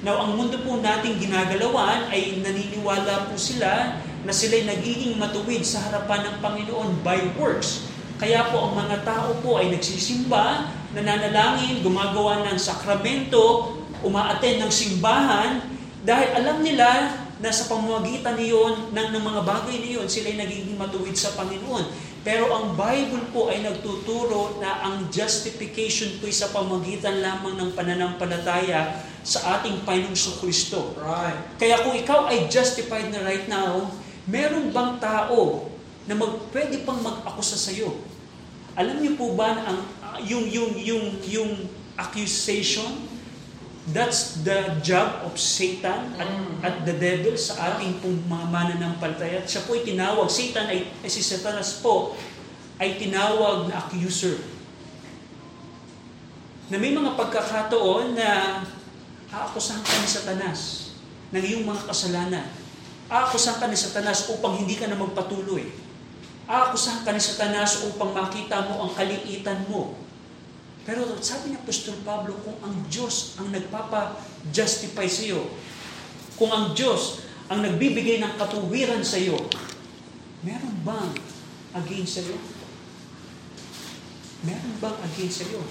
Now, 0.04 0.24
ang 0.24 0.36
mundo 0.36 0.60
po 0.62 0.80
nating 0.80 1.24
ginagalawan 1.24 2.12
ay 2.12 2.44
naniniwala 2.44 3.32
po 3.32 3.36
sila 3.40 3.98
na 4.28 4.32
sila'y 4.36 4.68
nagiging 4.68 5.16
matuwid 5.16 5.64
sa 5.64 5.88
harapan 5.88 6.28
ng 6.28 6.36
Panginoon 6.44 7.00
by 7.02 7.20
works. 7.40 7.88
Kaya 8.20 8.52
po 8.52 8.68
ang 8.68 8.76
mga 8.76 9.08
tao 9.08 9.32
po 9.40 9.56
ay 9.64 9.72
nagsisimba, 9.72 10.68
nananalangin, 10.92 11.80
gumagawa 11.80 12.44
ng 12.52 12.60
sakramento, 12.60 13.80
umaaten 14.04 14.60
ng 14.60 14.72
simbahan, 14.72 15.64
dahil 16.04 16.30
alam 16.36 16.60
nila 16.60 17.16
na 17.40 17.48
sa 17.56 17.72
pamamagitan 17.72 18.36
niyon 18.36 18.92
ng, 18.92 19.08
ng 19.16 19.24
mga 19.24 19.42
bagay 19.48 19.80
niyon 19.80 20.04
sila 20.12 20.36
ay 20.36 20.44
nagiging 20.44 20.76
matuwid 20.76 21.16
sa 21.16 21.32
Panginoon. 21.40 22.12
Pero 22.20 22.52
ang 22.52 22.76
Bible 22.76 23.32
po 23.32 23.48
ay 23.48 23.64
nagtuturo 23.64 24.60
na 24.60 24.84
ang 24.84 25.08
justification 25.08 26.20
po 26.20 26.28
ay 26.28 26.36
sa 26.36 26.52
pamagitan 26.52 27.24
lamang 27.24 27.56
ng 27.56 27.72
pananampalataya 27.72 29.00
sa 29.24 29.60
ating 29.60 29.88
Panginoong 29.88 30.44
Kristo. 30.44 31.00
Right. 31.00 31.56
Kaya 31.56 31.80
kung 31.88 31.96
ikaw 31.96 32.28
ay 32.28 32.52
justified 32.52 33.08
na 33.16 33.24
right 33.24 33.48
now, 33.48 33.88
meron 34.28 34.76
bang 34.76 35.00
tao 35.00 35.72
na 36.10 36.18
mag, 36.18 36.50
pwede 36.50 36.82
pang 36.82 36.98
mag-akusa 36.98 37.54
sa 37.54 37.70
iyo? 37.70 38.02
Alam 38.74 39.06
niyo 39.06 39.14
po 39.14 39.38
ba 39.38 39.54
na 39.54 39.64
ang 39.70 39.80
yung 40.26 40.50
yung 40.50 40.74
yung 40.82 41.06
yung 41.30 41.52
accusation 41.94 43.10
That's 43.90 44.46
the 44.46 44.78
job 44.86 45.26
of 45.26 45.34
Satan 45.42 46.14
at, 46.22 46.30
at 46.62 46.76
the 46.86 46.94
devil 46.94 47.34
sa 47.34 47.74
ating 47.74 47.98
pong 47.98 48.22
mga 48.30 48.46
mananampalataya. 48.54 49.42
Siya 49.50 49.66
po 49.66 49.74
ay 49.74 49.82
tinawag, 49.82 50.30
Satan 50.30 50.70
ay, 50.70 50.94
ay 51.02 51.10
si 51.10 51.26
Satanas 51.26 51.82
po, 51.82 52.14
ay 52.78 53.02
tinawag 53.02 53.66
na 53.66 53.82
accuser. 53.82 54.38
Na 56.70 56.78
may 56.78 56.94
mga 56.94 57.18
pagkakataon 57.18 58.14
na 58.14 58.62
aakusahan 59.34 59.82
ka 59.82 59.96
ni 60.06 60.10
Satanas 60.10 60.94
ng 61.34 61.42
iyong 61.42 61.66
mga 61.66 61.90
kasalanan. 61.90 62.46
Aakusahan 63.10 63.58
ka 63.58 63.66
ni 63.74 63.78
Satanas 63.80 64.30
upang 64.30 64.54
hindi 64.54 64.78
ka 64.78 64.86
na 64.86 65.02
magpatuloy. 65.02 65.66
Aakusahan 66.50 67.06
ka 67.06 67.14
ni 67.14 67.22
Satanas 67.22 67.86
upang 67.86 68.10
makita 68.10 68.66
mo 68.66 68.82
ang 68.82 68.92
kaliitan 68.98 69.70
mo. 69.70 69.94
Pero 70.82 71.06
sabi 71.22 71.54
ni 71.54 71.56
Apostol 71.62 72.02
Pablo, 72.02 72.34
kung 72.42 72.58
ang 72.66 72.74
Diyos 72.90 73.38
ang 73.38 73.54
nagpapa-justify 73.54 75.06
sa 75.06 75.30
iyo, 75.30 75.46
kung 76.42 76.50
ang 76.50 76.74
Diyos 76.74 77.22
ang 77.54 77.62
nagbibigay 77.62 78.18
ng 78.18 78.34
katuwiran 78.42 79.06
sa 79.06 79.22
iyo, 79.22 79.38
meron 80.42 80.74
bang 80.82 81.14
against 81.78 82.18
sa 82.18 82.26
iyo? 82.26 82.42
Meron 84.42 84.74
bang 84.82 84.98
against 85.06 85.46
sa 85.46 85.46
iyo? 85.46 85.62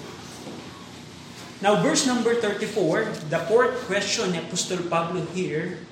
Now, 1.59 1.83
verse 1.83 2.07
number 2.07 2.39
34, 2.39 3.35
the 3.35 3.43
fourth 3.51 3.75
question 3.91 4.31
ni 4.31 4.39
Apostol 4.39 4.87
Pablo 4.87 5.27
here, 5.35 5.83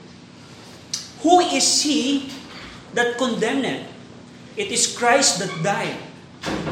Who 1.27 1.43
is 1.43 1.83
he 1.83 2.31
that 2.95 3.19
condemned? 3.19 3.96
It 4.57 4.73
is 4.73 4.89
Christ 4.97 5.39
that 5.45 5.53
died. 5.61 6.01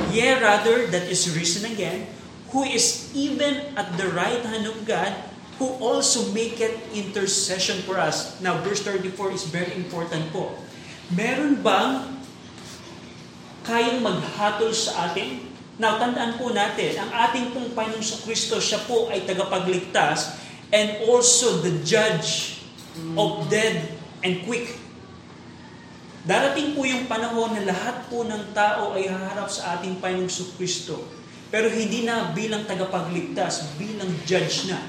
Yea, 0.08 0.40
rather, 0.40 0.88
that 0.88 1.04
is 1.12 1.28
risen 1.36 1.68
again, 1.68 2.08
who 2.48 2.64
is 2.64 3.12
even 3.12 3.76
at 3.76 4.00
the 4.00 4.08
right 4.16 4.40
hand 4.40 4.64
of 4.64 4.76
God, 4.88 5.12
who 5.60 5.68
also 5.78 6.32
maketh 6.32 6.74
intercession 6.96 7.84
for 7.84 8.00
us. 8.00 8.40
Now, 8.40 8.58
verse 8.64 8.82
34 8.82 9.36
is 9.36 9.44
very 9.52 9.70
important 9.76 10.32
po. 10.32 10.56
Meron 11.12 11.60
bang 11.60 12.08
kayang 13.68 14.00
maghatol 14.00 14.72
sa 14.72 15.10
atin? 15.10 15.44
Now, 15.76 15.98
tandaan 15.98 16.38
po 16.38 16.54
natin, 16.54 16.94
ang 16.96 17.10
ating 17.10 17.50
pong 17.50 17.74
Panginoon 17.74 18.04
sa 18.04 18.22
Kristo, 18.22 18.62
siya 18.62 18.80
po 18.86 19.10
ay 19.10 19.26
tagapagligtas 19.26 20.38
and 20.70 21.02
also 21.10 21.60
the 21.60 21.82
judge 21.82 22.62
of 23.18 23.50
dead 23.50 23.90
and 24.22 24.46
quick. 24.46 24.83
Darating 26.24 26.72
po 26.72 26.88
yung 26.88 27.04
panahon 27.04 27.52
na 27.52 27.68
lahat 27.68 28.08
po 28.08 28.24
ng 28.24 28.56
tao 28.56 28.96
ay 28.96 29.12
haharap 29.12 29.44
sa 29.44 29.76
ating 29.76 30.00
Panginoong 30.00 30.56
Kristo. 30.56 31.04
Pero 31.52 31.68
hindi 31.68 32.08
na 32.08 32.32
bilang 32.32 32.64
tagapagligtas, 32.64 33.76
bilang 33.76 34.08
judge 34.24 34.72
na. 34.72 34.80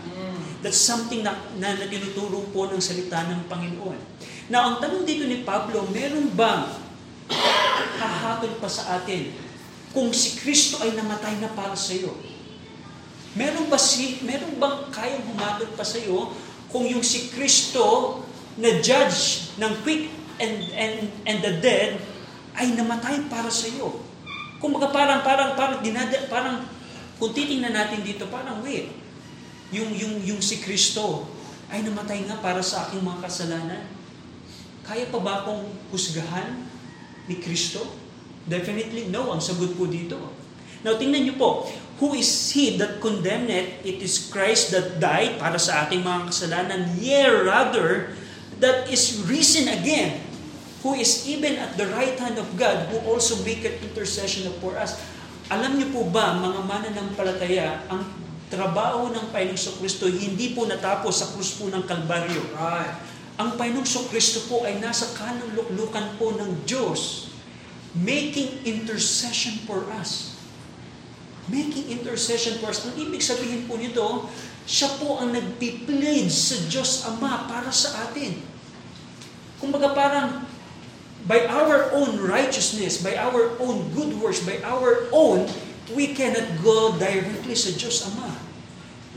That's 0.64 0.80
something 0.80 1.22
na, 1.22 1.36
na, 1.60 1.76
na 1.76 1.86
tinuturo 1.92 2.42
po 2.56 2.72
ng 2.72 2.80
salita 2.80 3.22
ng 3.28 3.52
Panginoon. 3.52 4.00
Now, 4.48 4.74
ang 4.74 4.76
tanong 4.82 5.04
dito 5.04 5.28
ni 5.28 5.44
Pablo, 5.44 5.84
meron 5.92 6.32
bang 6.34 6.72
hahatol 8.02 8.56
pa 8.58 8.72
sa 8.72 8.98
atin 8.98 9.30
kung 9.92 10.16
si 10.16 10.40
Kristo 10.40 10.82
ay 10.82 10.96
namatay 10.96 11.36
na 11.44 11.52
para 11.52 11.76
sa 11.76 11.92
iyo? 11.94 12.16
Meron 13.36 13.68
ba 13.68 13.76
si 13.76 14.24
meron 14.24 14.56
bang 14.56 14.88
kayang 14.90 15.28
humatol 15.28 15.68
pa 15.76 15.84
sa 15.84 16.00
iyo 16.00 16.32
kung 16.72 16.88
yung 16.88 17.04
si 17.04 17.28
Kristo 17.36 18.24
na 18.56 18.80
judge 18.80 19.52
ng 19.60 19.84
quick 19.84 20.08
and 20.42 20.56
and 20.76 20.96
and 21.24 21.38
the 21.42 21.60
dead 21.64 22.00
ay 22.56 22.72
namatay 22.76 23.28
para 23.28 23.52
sa 23.52 23.68
iyo? 23.68 24.04
Kung 24.60 24.76
baga 24.76 24.92
parang 24.92 25.22
parang 25.22 25.52
parang 25.54 25.80
dinada, 25.84 26.16
parang 26.32 26.64
kung 27.20 27.32
titingnan 27.32 27.76
natin 27.76 28.04
dito 28.04 28.28
parang 28.32 28.64
wait. 28.64 28.92
Yung 29.76 29.92
yung 29.96 30.20
yung 30.24 30.42
si 30.42 30.64
Kristo 30.64 31.28
ay 31.68 31.84
namatay 31.84 32.24
nga 32.30 32.40
para 32.40 32.62
sa 32.62 32.88
aking 32.88 33.04
mga 33.04 33.20
kasalanan. 33.26 33.84
Kaya 34.86 35.10
pa 35.10 35.18
ba 35.18 35.42
akong 35.42 35.66
husgahan 35.90 36.62
ni 37.26 37.42
Kristo? 37.42 37.82
Definitely 38.46 39.10
no, 39.10 39.34
ang 39.34 39.42
sagot 39.42 39.74
po 39.74 39.90
dito. 39.90 40.46
Now, 40.86 41.02
tingnan 41.02 41.26
niyo 41.26 41.36
po, 41.42 41.66
who 41.98 42.14
is 42.14 42.30
he 42.54 42.78
that 42.78 43.02
condemned? 43.02 43.50
It 43.82 43.98
is 44.06 44.30
Christ 44.30 44.70
that 44.70 45.02
died 45.02 45.42
para 45.42 45.58
sa 45.58 45.90
ating 45.90 46.06
mga 46.06 46.30
kasalanan, 46.30 46.94
yea, 47.02 47.26
rather, 47.26 48.14
that 48.62 48.86
is 48.94 49.26
risen 49.26 49.66
again, 49.66 50.22
who 50.86 50.94
is 50.94 51.26
even 51.26 51.58
at 51.58 51.74
the 51.82 51.90
right 51.98 52.14
hand 52.22 52.38
of 52.38 52.46
God, 52.54 52.86
who 52.94 53.02
also 53.10 53.42
maketh 53.42 53.82
intercession 53.82 54.54
for 54.62 54.78
us. 54.78 55.02
Alam 55.50 55.82
niyo 55.82 55.90
po 55.90 56.06
ba, 56.14 56.38
mga 56.38 56.62
mananampalataya, 56.62 57.90
ang 57.90 58.06
trabaho 58.54 59.10
ng 59.10 59.34
Panginoong 59.34 59.82
Kristo 59.82 60.06
hindi 60.06 60.54
po 60.54 60.70
natapos 60.70 61.26
sa 61.26 61.34
krus 61.34 61.58
po 61.58 61.74
ng 61.74 61.90
Kalbaryo. 61.90 62.54
Right. 62.54 62.94
Ang 63.42 63.58
Panginoong 63.58 64.06
Kristo 64.14 64.46
po 64.46 64.62
ay 64.62 64.78
nasa 64.78 65.10
kanang 65.18 65.58
luklukan 65.58 66.22
po 66.22 66.38
ng 66.38 66.70
Diyos 66.70 67.34
making 67.98 68.62
intercession 68.70 69.58
for 69.66 69.90
us. 69.98 70.38
Making 71.50 71.98
intercession 71.98 72.62
for 72.62 72.70
us. 72.70 72.86
Ang 72.86 72.94
ibig 73.02 73.26
sabihin 73.26 73.66
po 73.66 73.82
nito, 73.82 74.30
siya 74.70 74.94
po 75.02 75.18
ang 75.18 75.34
nagpiplead 75.34 76.30
sa 76.30 76.62
Diyos 76.70 77.10
Ama 77.10 77.50
para 77.50 77.74
sa 77.74 78.06
atin. 78.06 78.38
Kumbaga 79.58 79.94
parang, 79.94 80.55
by 81.26 81.46
our 81.50 81.90
own 81.94 82.22
righteousness, 82.22 83.02
by 83.02 83.18
our 83.18 83.58
own 83.58 83.90
good 83.98 84.14
works, 84.22 84.46
by 84.46 84.62
our 84.62 85.10
own, 85.10 85.50
we 85.94 86.14
cannot 86.14 86.46
go 86.62 86.94
directly 86.98 87.58
sa 87.58 87.74
Diyos 87.74 88.06
Ama. 88.14 88.30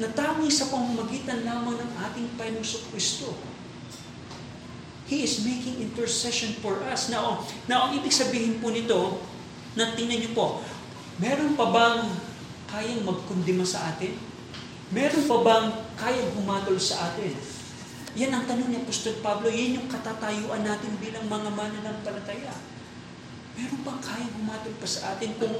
Natanging 0.00 0.52
sa 0.52 0.72
pamamagitan 0.72 1.44
lamang 1.44 1.76
ng 1.76 1.90
ating 2.08 2.28
Panginoon 2.40 2.82
Kristo. 2.92 3.36
He 5.08 5.24
is 5.24 5.40
making 5.40 5.80
intercession 5.80 6.52
for 6.60 6.84
us. 6.84 7.08
Now, 7.08 7.44
now 7.64 7.88
ang 7.88 7.96
ibig 7.96 8.12
sabihin 8.12 8.60
po 8.60 8.68
nito, 8.68 9.20
na 9.72 9.96
tingnan 9.96 10.20
niyo 10.20 10.32
po, 10.36 10.60
meron 11.16 11.56
pa 11.56 11.72
bang 11.72 11.98
kayang 12.68 13.02
magkundima 13.04 13.64
sa 13.64 13.94
atin? 13.94 14.16
Meron 14.92 15.24
pa 15.24 15.36
bang 15.44 15.66
kayang 15.96 16.30
humatol 16.36 16.76
sa 16.76 17.12
atin? 17.12 17.32
Yan 18.18 18.34
ang 18.34 18.44
tanong 18.50 18.74
ni 18.74 18.82
Apostol 18.82 19.22
Pablo, 19.22 19.46
yan 19.46 19.78
yung 19.78 19.86
katatayuan 19.86 20.66
natin 20.66 20.90
bilang 20.98 21.30
mga 21.30 21.54
mananampalataya. 21.54 22.50
Meron 23.54 23.80
bang 23.86 24.00
kayang 24.02 24.34
humatol 24.42 24.74
pa 24.82 24.86
sa 24.90 25.14
atin? 25.14 25.38
Kung 25.38 25.54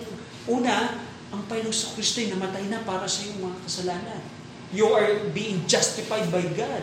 una, 0.51 0.99
ang 1.31 1.43
Panginoon 1.47 1.71
sa 1.71 1.95
Kristo 1.95 2.19
ay 2.19 2.35
namatay 2.35 2.67
na 2.67 2.83
para 2.83 3.07
sa 3.07 3.23
iyong 3.23 3.47
mga 3.47 3.59
kasalanan. 3.63 4.23
You 4.75 4.91
are 4.91 5.31
being 5.31 5.71
justified 5.71 6.27
by 6.35 6.43
God 6.59 6.83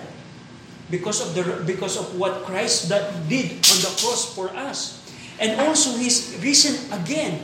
because 0.87 1.19
of 1.19 1.35
the 1.35 1.43
because 1.67 1.99
of 1.99 2.15
what 2.15 2.47
Christ 2.47 2.87
that 2.87 3.27
did 3.27 3.59
on 3.59 3.77
the 3.83 3.91
cross 3.99 4.31
for 4.31 4.49
us. 4.55 5.03
And 5.43 5.59
also 5.59 5.99
He's 5.99 6.39
risen 6.39 6.87
again. 6.95 7.43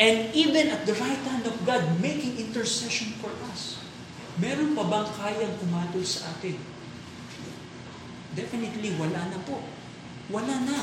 And 0.00 0.32
even 0.32 0.72
at 0.72 0.88
the 0.88 0.96
right 0.96 1.20
hand 1.28 1.44
of 1.44 1.58
God, 1.68 1.84
making 2.00 2.40
intercession 2.40 3.12
for 3.20 3.30
us. 3.52 3.76
Meron 4.40 4.72
pa 4.72 4.88
bang 4.88 5.08
kayang 5.20 5.54
kumatol 5.60 6.00
sa 6.00 6.32
atin? 6.32 6.79
Definitely, 8.34 8.94
wala 8.94 9.26
na 9.26 9.38
po. 9.42 9.58
Wala 10.30 10.62
na. 10.62 10.78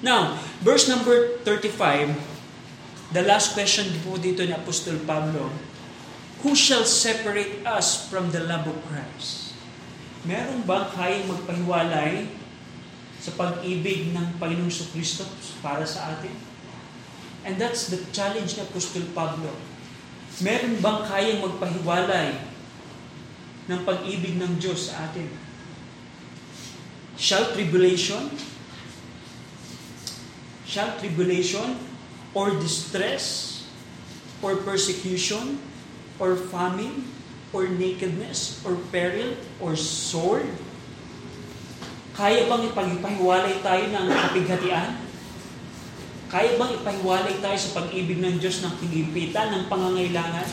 Now, 0.00 0.40
verse 0.60 0.88
number 0.88 1.40
35, 1.44 2.16
the 3.12 3.24
last 3.24 3.56
question 3.56 3.88
po 4.04 4.20
dito 4.20 4.44
ni 4.44 4.52
Apostol 4.52 5.00
Pablo, 5.04 5.52
Who 6.44 6.52
shall 6.52 6.84
separate 6.84 7.64
us 7.64 8.08
from 8.08 8.28
the 8.32 8.44
love 8.44 8.68
of 8.68 8.76
Christ? 8.92 9.56
Meron 10.28 10.68
bang 10.68 10.86
kayang 10.92 11.26
magpahiwalay 11.32 12.28
sa 13.16 13.32
pag-ibig 13.34 14.12
ng 14.12 14.36
Panginoong 14.36 14.72
Kristo 14.92 15.24
para 15.64 15.88
sa 15.88 16.12
atin? 16.12 16.34
And 17.46 17.56
that's 17.56 17.88
the 17.88 18.02
challenge 18.12 18.58
ni 18.58 18.62
Apostol 18.66 19.06
Pablo. 19.16 19.48
Meron 20.44 20.76
bang 20.82 21.00
kayang 21.08 21.40
magpahiwalay 21.40 22.36
ng 23.70 23.80
pag-ibig 23.86 24.36
ng 24.36 24.60
Diyos 24.60 24.92
sa 24.92 25.08
atin? 25.08 25.45
Shall 27.16 27.48
tribulation? 27.56 28.28
Shall 30.68 30.92
tribulation 31.00 31.80
or 32.36 32.52
distress 32.60 33.64
or 34.44 34.60
persecution 34.60 35.56
or 36.20 36.36
famine 36.36 37.08
or 37.56 37.64
nakedness 37.72 38.60
or 38.68 38.76
peril 38.92 39.32
or 39.64 39.80
sword? 39.80 40.44
Kaya 42.12 42.48
bang 42.48 42.68
ipagpahiwalay 42.68 43.64
tayo 43.64 43.84
ng 43.92 44.06
kapighatian? 44.12 45.00
Kaya 46.28 46.60
bang 46.60 46.72
ipahiwalay 46.80 47.40
tayo 47.40 47.56
sa 47.56 47.80
pag-ibig 47.80 48.20
ng 48.20 48.36
Diyos 48.36 48.60
ng 48.60 48.76
kinipitan, 48.76 49.52
ng 49.56 49.64
pangangailangan? 49.72 50.48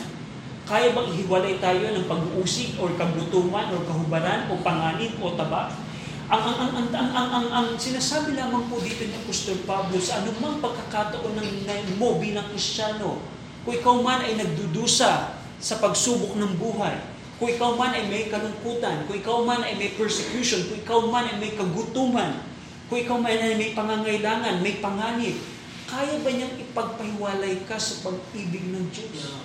Kaya 0.64 0.96
bang 0.96 1.08
ihiwalay 1.12 1.60
tayo 1.60 1.92
ng 1.92 2.08
pag-uusig 2.08 2.80
o 2.80 2.88
kagutuman 2.96 3.68
o 3.76 3.84
kahubaran 3.84 4.48
o 4.48 4.56
panganib 4.64 5.12
o 5.20 5.36
taba? 5.36 5.83
Ang, 6.24 6.40
ang, 6.40 6.56
ang, 6.56 6.72
ang, 6.72 6.88
ang, 6.88 7.10
ang, 7.12 7.28
ang, 7.36 7.48
ang 7.52 7.68
sinasabi 7.76 8.32
lamang 8.32 8.64
po 8.72 8.80
dito 8.80 9.04
ni 9.04 9.12
Apostol 9.12 9.60
Pablo 9.68 10.00
sa 10.00 10.24
anumang 10.24 10.56
pagkakataon 10.56 11.36
ng, 11.36 11.50
ng 11.68 12.00
mo 12.00 12.16
bilang 12.16 12.48
Kristyano, 12.48 13.20
kung 13.60 13.74
ikaw 13.76 14.00
man 14.00 14.24
ay 14.24 14.40
nagdudusa 14.40 15.36
sa 15.60 15.74
pagsubok 15.84 16.40
ng 16.40 16.56
buhay, 16.56 16.96
kung 17.36 17.52
ikaw 17.52 17.76
man 17.76 17.92
ay 17.92 18.08
may 18.08 18.32
kalungkutan, 18.32 19.04
kung 19.04 19.20
ikaw 19.20 19.44
man 19.44 19.68
ay 19.68 19.76
may 19.76 19.92
persecution, 20.00 20.64
kung 20.64 20.80
ikaw 20.80 21.00
man 21.12 21.28
ay 21.28 21.36
may 21.36 21.52
kagutuman, 21.52 22.40
kung 22.88 23.04
ikaw 23.04 23.20
man 23.20 23.36
ay 23.36 23.60
may 23.60 23.76
pangangailangan, 23.76 24.64
may 24.64 24.80
panganib, 24.80 25.36
kaya 25.84 26.24
ba 26.24 26.30
niyang 26.32 26.56
ipagpahiwalay 26.56 27.68
ka 27.68 27.76
sa 27.76 28.00
pag-ibig 28.00 28.72
ng 28.72 28.88
Diyos? 28.88 29.44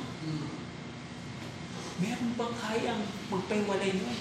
Meron 1.99 2.31
bang 2.39 2.55
kayang 2.55 3.03
magpahiwalay 3.27 3.91
mo? 3.99 4.15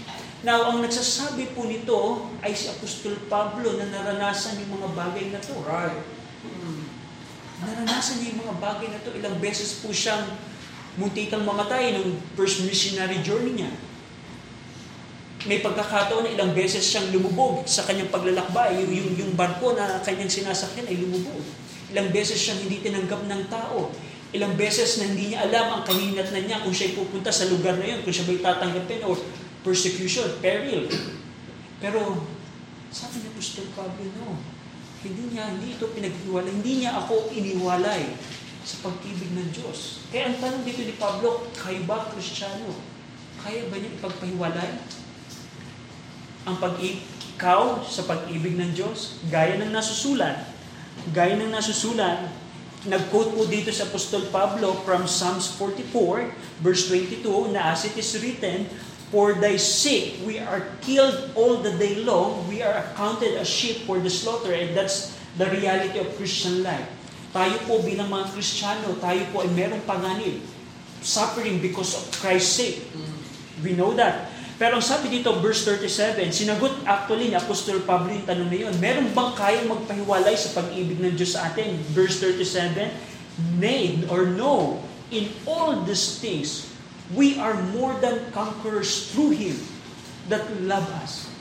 Now, 0.47 0.71
ang 0.71 0.87
nagsasabi 0.87 1.51
po 1.51 1.67
nito 1.67 2.31
ay 2.47 2.55
si 2.55 2.71
Apostol 2.71 3.19
Pablo 3.27 3.75
na 3.75 3.91
naranasan 3.91 4.63
yung 4.63 4.79
mga 4.79 4.89
bagay 4.95 5.35
na 5.35 5.43
to. 5.43 5.59
Right. 5.67 5.99
Naranasan 7.59 8.23
niya 8.23 8.39
yung 8.39 8.47
mga 8.47 8.57
bagay 8.63 8.89
na 8.95 9.03
to. 9.03 9.11
Ilang 9.19 9.43
beses 9.43 9.83
po 9.83 9.91
siyang 9.91 10.31
muntikang 10.95 11.43
mamatay 11.43 11.99
nung 11.99 12.23
first 12.39 12.63
missionary 12.63 13.19
journey 13.27 13.59
niya. 13.59 13.71
May 15.47 15.59
pagkakataon 15.59 16.27
na 16.27 16.35
ilang 16.35 16.55
beses 16.55 16.87
siyang 16.87 17.11
lumubog 17.11 17.67
sa 17.67 17.83
kanyang 17.83 18.11
paglalakbay. 18.15 18.79
Yung, 18.79 18.95
yung, 18.95 19.11
yung 19.19 19.33
barko 19.35 19.75
na 19.75 19.99
kanyang 20.07 20.31
sinasakyan 20.31 20.87
ay 20.87 21.03
lumubog. 21.03 21.43
Ilang 21.91 22.15
beses 22.15 22.39
siyang 22.39 22.63
hindi 22.63 22.79
tinanggap 22.79 23.27
ng 23.27 23.43
tao. 23.51 23.91
Ilang 24.31 24.55
beses 24.55 25.03
na 25.03 25.11
hindi 25.11 25.35
niya 25.35 25.51
alam 25.51 25.67
ang 25.79 25.83
kahinat 25.83 26.31
na 26.31 26.41
niya 26.47 26.63
kung 26.63 26.71
siya'y 26.71 26.95
pupunta 26.95 27.33
sa 27.33 27.49
lugar 27.51 27.75
na 27.81 27.97
yun, 27.97 28.05
kung 28.05 28.13
siya 28.13 28.29
ba'y 28.29 28.39
tatanggapin 28.45 29.03
or 29.03 29.17
persecution, 29.63 30.39
peril. 30.43 30.87
Pero, 31.79 32.27
sabi 32.91 33.23
ni 33.23 33.29
Apostol 33.31 33.69
Pablo, 33.75 34.03
no, 34.19 34.41
hindi 35.03 35.35
niya, 35.35 35.55
hindi 35.55 35.79
ito 35.79 35.87
pinaghiwalay. 35.95 36.51
Hindi 36.51 36.73
niya 36.83 36.99
ako 36.99 37.31
iniwalay 37.31 38.19
sa 38.67 38.91
pag-ibig 38.91 39.31
ng 39.33 39.49
Diyos. 39.55 40.03
Kaya 40.11 40.35
ang 40.35 40.39
tanong 40.43 40.63
dito 40.67 40.83
ni 40.83 40.95
Pablo, 40.99 41.47
kayo 41.55 41.81
ba 41.87 42.11
Kristiyano? 42.11 42.75
Kaya 43.39 43.71
ba 43.71 43.79
niya 43.79 43.95
ipagpahiwalay 43.95 44.71
ang 46.45 46.57
pag-ikaw 46.59 47.87
sa 47.87 48.03
pag-ibig 48.05 48.59
ng 48.59 48.75
Diyos? 48.75 49.23
Gaya 49.31 49.57
ng 49.63 49.71
nasusulat. 49.71 50.51
Gaya 51.15 51.39
ng 51.39 51.55
nasusulat, 51.55 52.27
nag-quote 52.91 53.39
po 53.39 53.47
dito 53.47 53.71
sa 53.71 53.87
Apostol 53.87 54.27
Pablo 54.35 54.75
from 54.83 55.07
Psalms 55.07 55.55
44, 55.55 56.35
verse 56.59 56.91
22, 56.91 57.55
na 57.55 57.71
as 57.71 57.87
it 57.87 57.95
is 57.95 58.11
written, 58.19 58.67
For 59.09 59.33
thy 59.37 59.57
sake 59.57 60.21
we 60.29 60.37
are 60.37 60.69
killed 60.85 61.33
all 61.33 61.65
the 61.65 61.73
day 61.81 62.05
long. 62.05 62.45
We 62.45 62.61
are 62.61 62.77
accounted 62.77 63.41
as 63.41 63.49
sheep 63.49 63.89
for 63.89 63.97
the 64.01 64.13
slaughter. 64.13 64.53
And 64.53 64.77
that's 64.77 65.17
the 65.41 65.49
reality 65.49 65.97
of 65.97 66.13
Christian 66.21 66.61
life. 66.61 66.85
Tayo 67.33 67.61
po 67.69 67.85
bilang 67.85 68.09
mga 68.09 68.33
Kristiyano, 68.33 68.97
tayo 69.01 69.21
po 69.33 69.45
ay 69.45 69.51
merong 69.53 69.85
panganib. 69.85 70.41
Suffering 71.05 71.61
because 71.61 71.95
of 71.97 72.05
Christ's 72.21 72.53
sake. 72.57 72.79
We 73.61 73.77
know 73.77 73.93
that. 73.97 74.33
Pero 74.59 74.83
ang 74.83 74.83
sabi 74.83 75.07
dito, 75.07 75.39
verse 75.39 75.63
37, 75.63 76.35
sinagot 76.35 76.83
actually 76.83 77.31
ni 77.31 77.37
Apostol 77.39 77.79
Pablo 77.87 78.11
yung 78.11 78.27
tanong 78.27 78.51
na 78.51 78.59
yun, 78.59 78.75
meron 78.83 79.07
bang 79.15 79.31
kayang 79.39 79.71
magpahiwalay 79.71 80.35
sa 80.35 80.51
pag-ibig 80.59 80.99
ng 80.99 81.15
Diyos 81.15 81.39
sa 81.39 81.47
atin? 81.47 81.79
Verse 81.95 82.19
37, 82.19 82.91
Nay 83.63 84.03
or 84.11 84.27
no, 84.27 84.83
in 85.15 85.31
all 85.47 85.79
these 85.87 86.19
things, 86.19 86.75
we 87.17 87.41
are 87.41 87.57
more 87.73 87.97
than 88.03 88.29
conquerors 88.35 89.09
through 89.13 89.33
Him 89.33 89.57
that 90.29 90.45
love 90.65 90.85
us. 91.01 91.33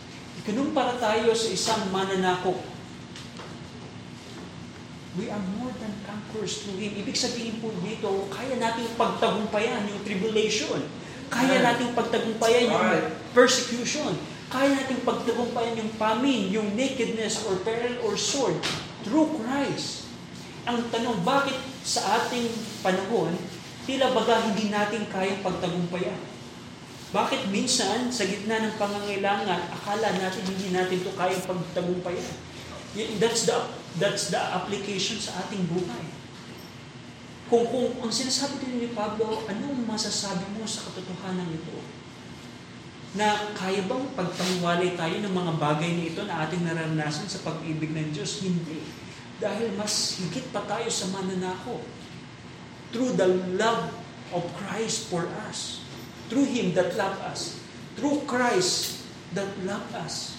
Ikanumpara 0.44 0.96
tayo 1.02 1.36
sa 1.36 1.50
isang 1.52 1.82
mananakop. 1.92 2.56
We 5.18 5.34
are 5.34 5.42
more 5.60 5.74
than 5.82 5.92
conquerors 6.06 6.64
through 6.64 6.78
Him. 6.80 6.94
Ibig 7.04 7.18
sabihin 7.18 7.58
po 7.60 7.74
dito, 7.84 8.30
kaya 8.32 8.56
nating 8.56 8.96
pagtagumpayan 8.96 9.90
yung 9.92 10.02
tribulation. 10.08 10.80
Kaya 11.28 11.60
nating 11.60 11.92
pagtagumpayan 11.92 12.72
yung 12.72 12.88
persecution. 13.36 14.16
Kaya 14.48 14.72
nating 14.72 15.04
pagtagumpayan 15.04 15.76
yung 15.76 15.92
famine, 16.00 16.48
yung 16.48 16.72
nakedness 16.80 17.44
or 17.44 17.60
peril 17.68 18.00
or 18.08 18.16
sword 18.16 18.56
through 19.04 19.36
Christ. 19.44 20.08
Ang 20.64 20.88
tanong, 20.88 21.20
bakit 21.28 21.58
sa 21.84 22.24
ating 22.24 22.48
panahon, 22.80 23.36
tila 23.88 24.12
baga 24.12 24.44
hindi 24.44 24.68
natin 24.68 25.08
kayang 25.08 25.40
pagtagumpayan. 25.40 26.20
Bakit 27.16 27.48
minsan, 27.56 28.12
sa 28.12 28.28
gitna 28.28 28.60
ng 28.68 28.76
pangangailangan, 28.76 29.72
akala 29.72 30.12
natin 30.20 30.44
hindi 30.44 30.76
natin 30.76 31.08
to 31.08 31.16
kayang 31.16 31.48
pagtagumpayan? 31.48 32.36
That's 33.16 33.48
the, 33.48 33.56
that's 33.96 34.28
the 34.28 34.42
application 34.44 35.16
sa 35.16 35.40
ating 35.48 35.72
buhay. 35.72 36.04
Kung, 37.48 37.64
kung 37.72 37.96
ang 38.04 38.12
sinasabi 38.12 38.60
din 38.60 38.84
ni 38.84 38.90
Pablo, 38.92 39.48
anong 39.48 39.88
masasabi 39.88 40.44
mo 40.60 40.68
sa 40.68 40.84
katotohanan 40.92 41.48
ito? 41.48 41.80
Na 43.16 43.56
kaya 43.56 43.88
bang 43.88 44.06
pagpaniwalay 44.20 45.00
tayo 45.00 45.16
ng 45.24 45.32
mga 45.32 45.54
bagay 45.56 45.96
na 45.96 46.04
ito 46.12 46.22
na 46.28 46.44
ating 46.44 46.68
naranasan 46.68 47.24
sa 47.32 47.40
pag-ibig 47.48 47.96
ng 47.96 48.12
Diyos? 48.12 48.44
Hindi. 48.44 48.84
Dahil 49.40 49.72
mas 49.80 50.20
higit 50.20 50.52
pa 50.52 50.68
tayo 50.68 50.92
sa 50.92 51.08
mananako 51.16 51.88
through 52.92 53.16
the 53.20 53.28
love 53.56 53.92
of 54.32 54.44
Christ 54.56 55.08
for 55.08 55.28
us. 55.48 55.84
Through 56.28 56.52
Him 56.52 56.76
that 56.76 56.96
loved 56.96 57.22
us. 57.24 57.60
Through 57.96 58.28
Christ 58.28 59.04
that 59.34 59.48
loved 59.64 59.96
us. 59.96 60.36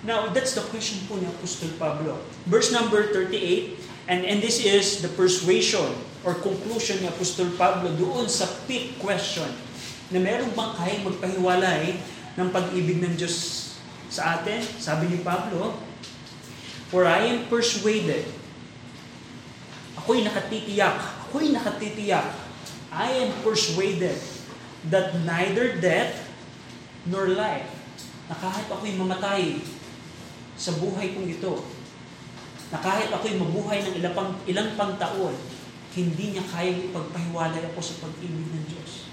Now, 0.00 0.32
that's 0.32 0.56
the 0.56 0.64
question 0.72 1.04
po 1.04 1.20
ni 1.20 1.28
Apostol 1.28 1.76
Pablo. 1.76 2.16
Verse 2.48 2.72
number 2.72 3.12
38, 3.12 3.76
and, 4.08 4.24
and 4.24 4.40
this 4.40 4.64
is 4.64 5.04
the 5.04 5.12
persuasion 5.12 5.92
or 6.24 6.32
conclusion 6.40 7.04
ni 7.04 7.08
Apostol 7.08 7.52
Pablo 7.60 7.92
doon 8.00 8.24
sa 8.24 8.48
fifth 8.64 8.96
question 8.96 9.48
na 10.08 10.18
meron 10.18 10.48
bang 10.56 10.72
kayang 10.80 11.04
magpahiwalay 11.04 11.84
ng 12.40 12.48
pag-ibig 12.48 13.04
ng 13.04 13.12
Diyos 13.12 13.76
sa 14.08 14.40
atin? 14.40 14.64
Sabi 14.80 15.12
ni 15.12 15.20
Pablo, 15.20 15.76
For 16.88 17.06
I 17.06 17.28
am 17.30 17.46
persuaded 17.46 18.26
Ako'y 20.00 20.24
nakatitiyak, 20.24 21.28
ako'y 21.28 21.52
nakatitiyak, 21.52 22.32
I 22.90 23.28
am 23.28 23.30
persuaded 23.44 24.16
that 24.88 25.12
neither 25.28 25.76
death 25.76 26.24
nor 27.04 27.28
life, 27.36 27.68
na 28.32 28.34
kahit 28.40 28.64
ako'y 28.72 28.96
mamatay 28.96 29.60
sa 30.56 30.72
buhay 30.80 31.12
kong 31.12 31.28
ito, 31.28 31.60
na 32.72 32.80
kahit 32.80 33.12
ako'y 33.12 33.36
mabuhay 33.36 33.84
ng 33.84 33.94
ilang 34.00 34.32
ilang 34.48 34.68
pang 34.80 34.96
taon, 34.96 35.36
hindi 35.92 36.32
niya 36.32 36.44
kayang 36.48 36.86
ipagpahiwalay 36.90 37.60
ako 37.74 37.80
sa 37.82 37.94
pag-ibig 38.00 38.46
ng 38.46 38.64
Diyos. 38.72 39.10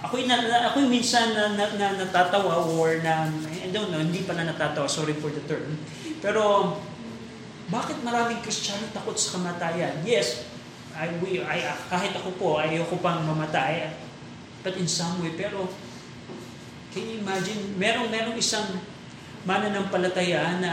Ako'y, 0.00 0.28
na, 0.28 0.40
ako'y 0.72 0.88
minsan 0.88 1.32
na, 1.32 1.56
na, 1.56 1.64
na 1.76 1.88
natatawa 2.00 2.68
or 2.68 3.00
na, 3.00 3.28
I 3.64 3.68
don't 3.72 3.92
know, 3.92 4.00
hindi 4.00 4.24
pa 4.28 4.36
na 4.36 4.48
natatawa, 4.50 4.88
sorry 4.90 5.14
for 5.16 5.30
the 5.30 5.44
term. 5.44 5.76
Pero 6.20 6.74
bakit 7.70 8.02
maraming 8.02 8.42
Kristiyano 8.42 8.90
takot 8.90 9.14
sa 9.14 9.38
kamatayan? 9.38 10.02
Yes, 10.02 10.44
I, 10.90 11.06
we, 11.22 11.38
I, 11.38 11.62
kahit 11.86 12.12
ako 12.18 12.34
po, 12.34 12.48
ayoko 12.58 12.98
pang 12.98 13.22
mamatay. 13.22 13.94
But 14.60 14.76
in 14.76 14.90
some 14.90 15.22
way, 15.22 15.32
pero 15.38 15.70
can 16.90 17.06
you 17.06 17.22
imagine, 17.22 17.78
merong, 17.78 18.10
merong 18.10 18.36
isang 18.36 18.66
mananampalataya 19.46 20.58
na 20.60 20.72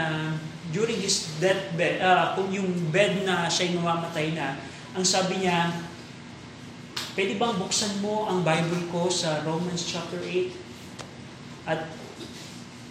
during 0.74 1.00
his 1.00 1.38
death 1.40 1.72
bed, 1.78 2.02
uh, 2.02 2.36
kung 2.36 2.52
yung 2.52 2.68
bed 2.92 3.24
na 3.24 3.48
siya'y 3.48 3.78
mamamatay 3.78 4.36
na, 4.36 4.58
ang 4.92 5.06
sabi 5.06 5.46
niya, 5.46 5.72
pwede 7.14 7.38
bang 7.38 7.54
buksan 7.56 8.02
mo 8.02 8.26
ang 8.28 8.42
Bible 8.42 8.90
ko 8.90 9.06
sa 9.08 9.40
Romans 9.46 9.80
chapter 9.86 10.20
8 10.20 11.70
at 11.70 11.80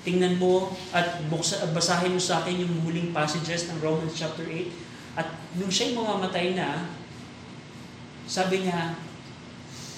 tingnan 0.08 0.40
mo 0.40 0.72
at 0.96 1.20
buksa, 1.28 1.68
basahin 1.76 2.16
mo 2.16 2.22
sa 2.24 2.40
akin 2.40 2.64
yung 2.64 2.80
huling 2.88 3.12
passages 3.12 3.68
ng 3.68 3.84
Romans 3.84 4.16
chapter 4.16 4.48
8. 4.48 5.20
At 5.20 5.28
nung 5.60 5.68
siya'y 5.68 5.92
mamamatay 5.92 6.56
na, 6.56 6.88
sabi 8.24 8.64
niya, 8.64 8.96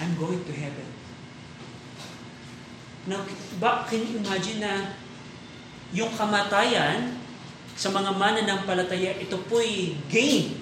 I'm 0.02 0.18
going 0.18 0.42
to 0.42 0.50
heaven. 0.50 0.90
Now, 3.06 3.22
ba, 3.62 3.86
can 3.86 4.02
you 4.02 4.18
imagine 4.18 4.58
na 4.58 4.98
yung 5.94 6.10
kamatayan 6.18 7.14
sa 7.78 7.94
mga 7.94 8.10
mananampalataya, 8.18 9.14
ito 9.14 9.38
po'y 9.46 9.94
gain. 10.10 10.58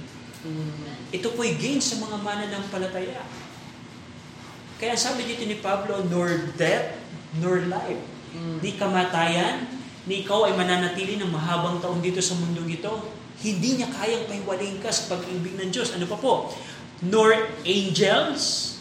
Ito 1.09 1.33
po'y 1.33 1.57
gain 1.57 1.81
sa 1.81 1.97
mga 2.05 2.21
mananampalataya. 2.21 3.25
Kaya 4.77 4.95
sabi 4.95 5.25
dito 5.25 5.49
ni 5.49 5.57
Pablo, 5.59 6.05
nor 6.07 6.53
death, 6.55 7.01
nor 7.41 7.65
life. 7.65 8.18
Ni 8.35 8.77
kamatayan, 8.77 9.69
ni 10.09 10.25
ikaw 10.25 10.49
ay 10.49 10.57
mananatili 10.57 11.21
ng 11.21 11.29
mahabang 11.29 11.81
taon 11.81 12.01
dito 12.01 12.21
sa 12.21 12.37
mundong 12.37 12.69
ito. 12.81 12.93
Hindi 13.39 13.79
niya 13.79 13.89
kayang 13.93 14.27
pahiwalayin 14.27 14.83
ka 14.83 14.91
sa 14.91 15.15
pag-ibig 15.15 15.55
ng 15.55 15.71
Diyos. 15.71 15.95
Ano 15.95 16.09
pa 16.11 16.19
po? 16.19 16.51
Nor 17.05 17.35
angels, 17.63 18.75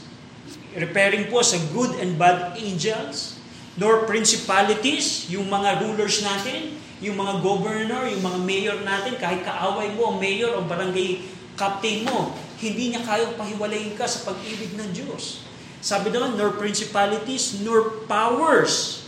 repairing 0.73 1.29
po 1.29 1.45
sa 1.45 1.61
good 1.75 1.93
and 2.01 2.17
bad 2.17 2.57
angels, 2.57 3.37
nor 3.77 4.09
principalities, 4.09 5.29
yung 5.29 5.45
mga 5.47 5.85
rulers 5.85 6.25
natin, 6.25 6.73
yung 6.97 7.13
mga 7.13 7.45
governor, 7.45 8.09
yung 8.09 8.25
mga 8.25 8.39
mayor 8.41 8.77
natin, 8.81 9.13
kahit 9.21 9.45
kaaway 9.45 9.93
mo 9.93 10.17
mayor 10.17 10.57
o 10.57 10.65
barangay 10.65 11.21
captain 11.53 12.05
mo, 12.09 12.33
hindi 12.57 12.89
niya 12.93 13.05
kayang 13.05 13.37
pahiwalayin 13.37 13.93
ka 13.93 14.09
sa 14.09 14.33
pag-ibig 14.33 14.73
ng 14.73 14.89
Diyos. 14.89 15.45
Sabi 15.77 16.09
doon, 16.09 16.33
nor 16.33 16.57
principalities, 16.57 17.61
nor 17.61 18.01
powers, 18.09 19.05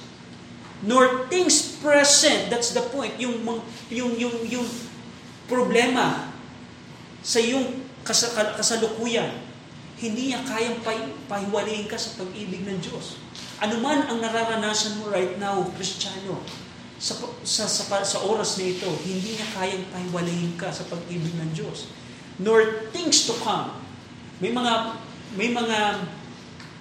nor 0.83 1.27
things 1.27 1.79
present. 1.83 2.47
That's 2.47 2.71
the 2.71 2.83
point. 2.87 3.19
Yung, 3.19 3.43
yung, 3.91 4.15
yung, 4.15 4.35
yung 4.47 4.67
problema 5.49 6.31
sa 7.19 7.43
yung 7.43 7.83
kasalukuyan, 8.05 9.43
hindi 9.99 10.31
niya 10.31 10.39
kayang 10.47 10.79
pahiwalayin 11.27 11.91
ka 11.91 11.99
sa 11.99 12.23
pag-ibig 12.23 12.63
ng 12.63 12.79
Diyos. 12.79 13.19
Ano 13.59 13.83
man 13.83 14.07
ang 14.07 14.23
nararanasan 14.23 15.03
mo 15.03 15.11
right 15.11 15.35
now, 15.35 15.59
Kristiyano, 15.75 16.39
sa, 16.99 17.15
sa, 17.43 17.67
sa, 17.67 17.83
sa 18.03 18.17
oras 18.23 18.55
na 18.59 18.71
ito, 18.71 18.87
hindi 19.03 19.35
niya 19.35 19.47
kayang 19.55 19.83
pahiwalayin 19.91 20.55
ka 20.55 20.71
sa 20.71 20.87
pag-ibig 20.87 21.35
ng 21.35 21.51
Diyos. 21.51 21.91
Nor 22.39 22.87
things 22.95 23.27
to 23.27 23.35
come. 23.43 23.75
May 24.39 24.55
mga, 24.55 24.95
may 25.35 25.51
mga 25.51 26.07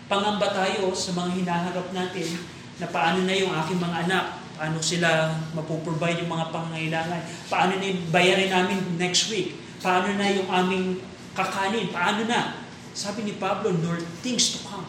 pangamba 0.07 0.55
tayo 0.55 0.95
sa 0.95 1.11
mga 1.19 1.43
hinaharap 1.43 1.91
natin 1.91 2.58
na 2.79 2.87
paano 2.91 3.27
na 3.27 3.35
yung 3.35 3.51
aking 3.51 3.79
mga 3.79 3.97
anak, 4.07 4.25
paano 4.59 4.79
sila 4.83 5.35
mapoprovide 5.55 6.23
yung 6.23 6.33
mga 6.35 6.51
pangangailangan, 6.51 7.21
paano 7.47 7.79
na 7.79 7.89
bayarin 8.11 8.51
namin 8.51 8.79
next 8.99 9.31
week, 9.31 9.55
paano 9.79 10.15
na 10.19 10.27
yung 10.31 10.51
aming 10.51 10.99
kakanin, 11.35 11.91
paano 11.95 12.27
na. 12.27 12.67
Sabi 12.95 13.23
ni 13.23 13.39
Pablo, 13.39 13.71
nor 13.71 14.03
things 14.27 14.59
to 14.59 14.67
come. 14.67 14.87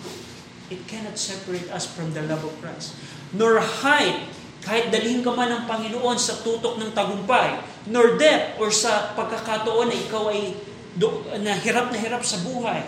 It 0.73 0.85
cannot 0.89 1.17
separate 1.17 1.69
us 1.69 1.85
from 1.85 2.13
the 2.13 2.25
love 2.25 2.41
of 2.45 2.53
Christ. 2.61 2.97
Nor 3.33 3.61
height, 3.61 4.25
kahit 4.65 4.89
dalhin 4.89 5.21
ka 5.21 5.33
man 5.33 5.49
ng 5.49 5.63
Panginoon 5.69 6.17
sa 6.17 6.41
tutok 6.41 6.81
ng 6.81 6.93
tagumpay, 6.93 7.61
nor 7.89 8.17
death, 8.17 8.57
or 8.57 8.73
sa 8.73 9.13
pagkakataon 9.13 9.89
na 9.89 9.97
ikaw 9.97 10.29
ay 10.33 10.57
do, 10.97 11.25
na 11.41 11.53
hirap 11.57 11.93
na 11.93 11.97
hirap 11.97 12.21
sa 12.25 12.41
buhay, 12.41 12.81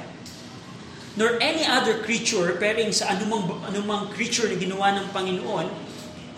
nor 1.19 1.36
any 1.43 1.67
other 1.67 2.00
creature, 2.08 2.56
pairing 2.56 2.95
sa 2.95 3.12
anumang, 3.12 3.60
anumang 3.67 4.08
creature 4.15 4.47
na 4.47 4.56
ginawa 4.56 4.95
ng 4.95 5.12
Panginoon, 5.12 5.67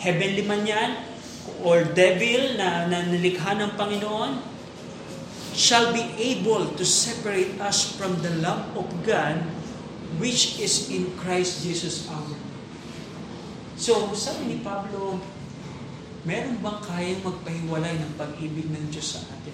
heavenly 0.01 0.41
man 0.41 0.65
yan, 0.65 0.91
or 1.61 1.85
devil 1.93 2.57
na, 2.57 2.89
na 2.89 3.05
nilikha 3.05 3.53
ng 3.53 3.77
Panginoon, 3.77 4.41
shall 5.53 5.93
be 5.93 6.01
able 6.17 6.73
to 6.73 6.81
separate 6.81 7.53
us 7.61 7.93
from 7.93 8.17
the 8.25 8.33
love 8.41 8.65
of 8.73 8.89
God 9.05 9.37
which 10.17 10.57
is 10.57 10.89
in 10.89 11.13
Christ 11.17 11.61
Jesus 11.61 12.09
our 12.09 12.21
Lord. 12.21 12.45
So, 13.77 14.13
sabi 14.17 14.49
ni 14.49 14.57
Pablo, 14.61 15.21
meron 16.25 16.61
bang 16.61 16.79
kayang 16.81 17.21
magpahiwalay 17.21 17.97
ng 18.01 18.11
pag-ibig 18.17 18.69
ng 18.69 18.89
Diyos 18.89 19.17
sa 19.17 19.21
atin? 19.29 19.53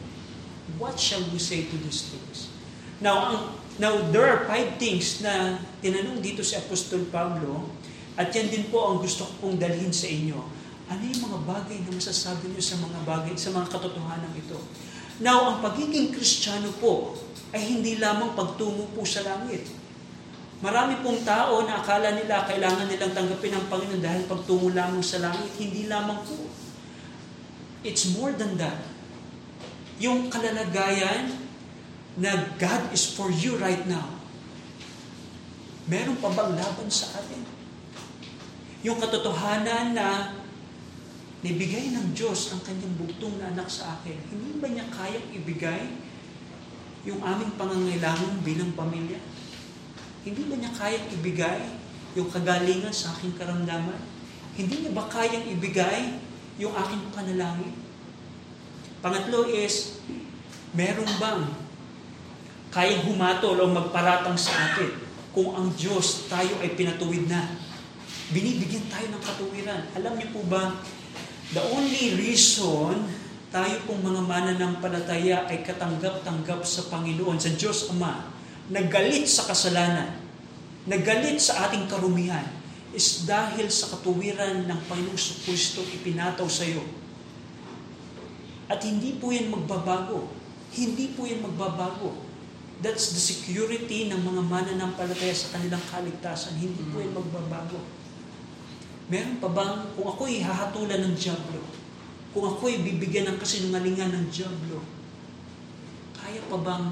What 0.79 0.99
shall 0.99 1.23
we 1.31 1.39
say 1.39 1.67
to 1.67 1.75
these 1.79 2.11
things? 2.11 2.51
Now, 2.99 3.15
ang, 3.31 3.39
now 3.81 3.97
there 4.13 4.27
are 4.27 4.45
five 4.45 4.77
things 4.77 5.23
na 5.23 5.57
tinanong 5.79 6.19
dito 6.21 6.43
si 6.45 6.59
Apostol 6.59 7.07
Pablo, 7.09 7.71
at 8.19 8.29
yan 8.35 8.51
din 8.51 8.67
po 8.67 8.91
ang 8.91 8.99
gusto 8.99 9.25
ko 9.25 9.33
pong 9.47 9.55
dalhin 9.57 9.95
sa 9.95 10.05
inyo. 10.11 10.37
Ano 10.91 11.01
yung 11.01 11.23
mga 11.23 11.39
bagay 11.47 11.77
na 11.87 11.95
masasabi 11.95 12.51
niyo 12.51 12.61
sa 12.61 12.75
mga 12.77 12.99
bagay, 13.07 13.33
sa 13.39 13.55
mga 13.55 13.71
katotohanan 13.71 14.33
ito? 14.35 14.59
Now, 15.23 15.51
ang 15.51 15.57
pagiging 15.63 16.11
kristyano 16.11 16.71
po 16.83 17.15
ay 17.55 17.63
hindi 17.63 17.95
lamang 17.97 18.35
pagtungo 18.35 18.91
po 18.91 19.07
sa 19.07 19.23
langit 19.23 19.79
Marami 20.59 20.99
pong 20.99 21.23
tao 21.23 21.63
na 21.63 21.79
akala 21.79 22.19
nila 22.19 22.43
kailangan 22.43 22.91
nilang 22.91 23.15
tanggapin 23.15 23.55
ang 23.55 23.71
Panginoon 23.71 24.03
dahil 24.03 24.27
pagtungo 24.27 24.75
lamang 24.75 24.99
sa 24.99 25.23
langit. 25.23 25.55
Hindi 25.55 25.87
lamang 25.87 26.19
po. 26.27 26.35
It's 27.79 28.11
more 28.11 28.35
than 28.35 28.59
that. 28.59 28.75
Yung 30.03 30.27
kalalagayan 30.27 31.31
na 32.19 32.51
God 32.59 32.91
is 32.91 33.15
for 33.15 33.31
you 33.31 33.55
right 33.55 33.87
now. 33.87 34.19
Meron 35.87 36.19
pa 36.19 36.29
bang 36.29 36.53
laban 36.53 36.91
sa 36.91 37.17
atin? 37.17 37.41
Yung 38.85 38.99
katotohanan 38.99 39.95
na 39.95 40.37
nibigay 41.39 41.95
ng 41.95 42.11
Diyos 42.11 42.51
ang 42.51 42.61
kanyang 42.61 42.93
bugtong 42.99 43.39
na 43.39 43.55
anak 43.55 43.71
sa 43.71 43.97
akin, 43.97 44.19
hindi 44.29 44.59
ba 44.59 44.67
niya 44.67 44.85
kayang 44.91 45.27
ibigay 45.33 45.83
yung 47.07 47.23
aming 47.23 47.55
pangangailangan 47.55 48.43
bilang 48.43 48.75
pamilya? 48.75 49.17
Hindi 50.27 50.43
ba 50.45 50.55
niya 50.59 50.71
kayang 50.75 51.07
ibigay 51.15 51.59
yung 52.19 52.27
kagalingan 52.27 52.91
sa 52.91 53.15
aking 53.15 53.39
karamdaman? 53.39 53.99
Hindi 54.59 54.83
niya 54.83 54.91
ba 54.91 55.07
kayang 55.07 55.47
ibigay 55.47 56.19
yung 56.59 56.75
aking 56.75 57.03
panalangin? 57.15 57.73
Pangatlo 58.99 59.47
is, 59.47 60.03
meron 60.75 61.07
bang 61.23 61.68
kayang 62.69 63.05
humatol 63.09 63.57
o 63.57 63.65
magparatang 63.69 64.37
sa 64.37 64.53
atin 64.71 64.93
kung 65.33 65.53
ang 65.57 65.73
Diyos 65.73 66.29
tayo 66.29 66.57
ay 66.61 66.73
pinatuwid 66.77 67.29
na? 67.29 67.57
Binibigyan 68.29 68.85
tayo 68.89 69.09
ng 69.09 69.23
katuwiran. 69.25 69.81
Alam 69.97 70.21
niyo 70.21 70.29
po 70.33 70.41
ba, 70.45 70.77
the 71.53 71.63
only 71.73 72.13
reason 72.13 73.09
tayo 73.49 73.81
pong 73.89 74.05
mga 74.05 74.21
mananampalataya 74.29 75.49
ay 75.49 75.65
katanggap-tanggap 75.65 76.61
sa 76.61 76.85
Panginoon, 76.93 77.41
sa 77.41 77.49
Diyos 77.57 77.89
Ama, 77.89 78.29
nagalit 78.69 79.25
sa 79.25 79.49
kasalanan, 79.49 80.21
nagalit 80.85 81.41
sa 81.41 81.65
ating 81.65 81.89
karumihan, 81.89 82.45
is 82.93 83.25
dahil 83.25 83.69
sa 83.73 83.89
katuwiran 83.97 84.69
ng 84.69 84.79
Panginoong 84.85 85.17
Kristo 85.45 85.81
ipinataw 85.81 86.45
sa 86.45 86.65
iyo. 86.65 86.85
At 88.69 88.85
hindi 88.85 89.17
po 89.17 89.33
yan 89.33 89.49
magbabago. 89.49 90.29
Hindi 90.69 91.17
po 91.17 91.25
yan 91.25 91.41
magbabago. 91.41 92.28
That's 92.79 93.11
the 93.11 93.19
security 93.19 94.07
ng 94.07 94.23
mga 94.23 94.41
mananampalataya 94.47 95.35
sa 95.35 95.59
kanilang 95.59 95.83
kaligtasan. 95.91 96.55
Hindi 96.55 96.79
po 96.87 97.03
yan 97.03 97.11
magbabago. 97.11 97.83
Meron 99.11 99.41
pa 99.43 99.49
bang, 99.51 99.75
kung 99.99 100.07
ako'y 100.07 100.39
hahatulan 100.39 101.03
ng 101.03 101.15
Diablo, 101.17 101.59
kung 102.31 102.45
ako'y 102.45 102.79
bibigyan 102.85 103.27
ng 103.27 103.37
kasinungalingan 103.41 104.15
ng 104.15 104.25
Diablo, 104.31 104.79
kaya 106.15 106.39
pa 106.45 106.57
bang 106.61 106.85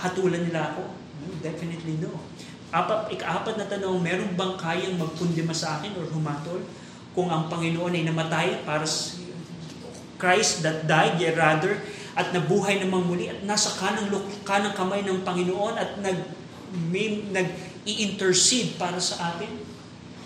hatulan 0.00 0.48
nila 0.48 0.72
ako? 0.72 0.96
No, 0.96 1.36
definitely 1.42 1.98
no. 2.00 2.16
Apat, 2.72 3.12
ikaapat 3.12 3.58
na 3.58 3.66
tanong, 3.68 4.00
meron 4.00 4.32
bang 4.32 4.54
kayang 4.56 4.96
magpundima 4.96 5.52
sa 5.52 5.76
akin 5.82 5.92
or 5.98 6.06
humatol 6.08 6.62
kung 7.12 7.28
ang 7.28 7.52
Panginoon 7.52 7.92
ay 7.92 8.04
namatay 8.06 8.64
para 8.64 8.86
sa 8.86 9.18
Christ 10.16 10.64
that 10.64 10.88
died, 10.88 11.20
yet 11.20 11.36
rather, 11.36 11.76
at 12.16 12.32
nabuhay 12.32 12.80
namang 12.80 13.04
muli 13.04 13.28
at 13.28 13.44
nasa 13.44 13.76
kanang, 13.76 14.08
kanang 14.40 14.72
kamay 14.72 15.04
ng 15.04 15.20
Panginoon 15.20 15.76
at 15.76 16.00
nag, 16.00 16.16
may, 16.88 17.28
nag 17.28 17.44
i-intercede 17.84 18.80
para 18.80 18.96
sa 18.96 19.36
atin? 19.36 19.60